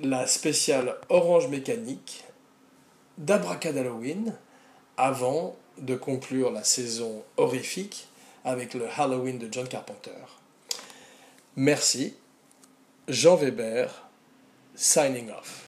[0.01, 2.23] la spéciale Orange Mécanique
[3.19, 4.33] d'Abracadalloween
[4.97, 8.07] avant de conclure la saison horrifique
[8.43, 10.11] avec le Halloween de John Carpenter.
[11.55, 12.15] Merci.
[13.07, 13.89] Jean Weber,
[14.75, 15.64] signing off.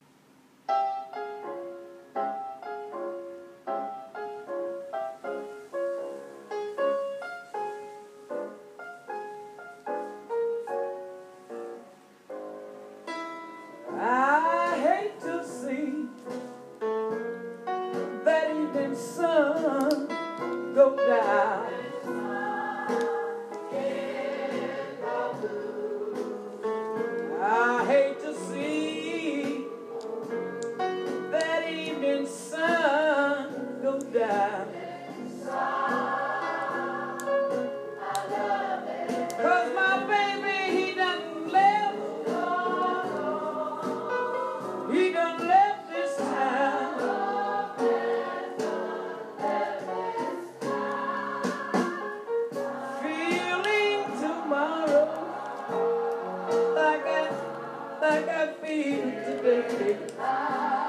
[58.78, 60.87] baby, baby.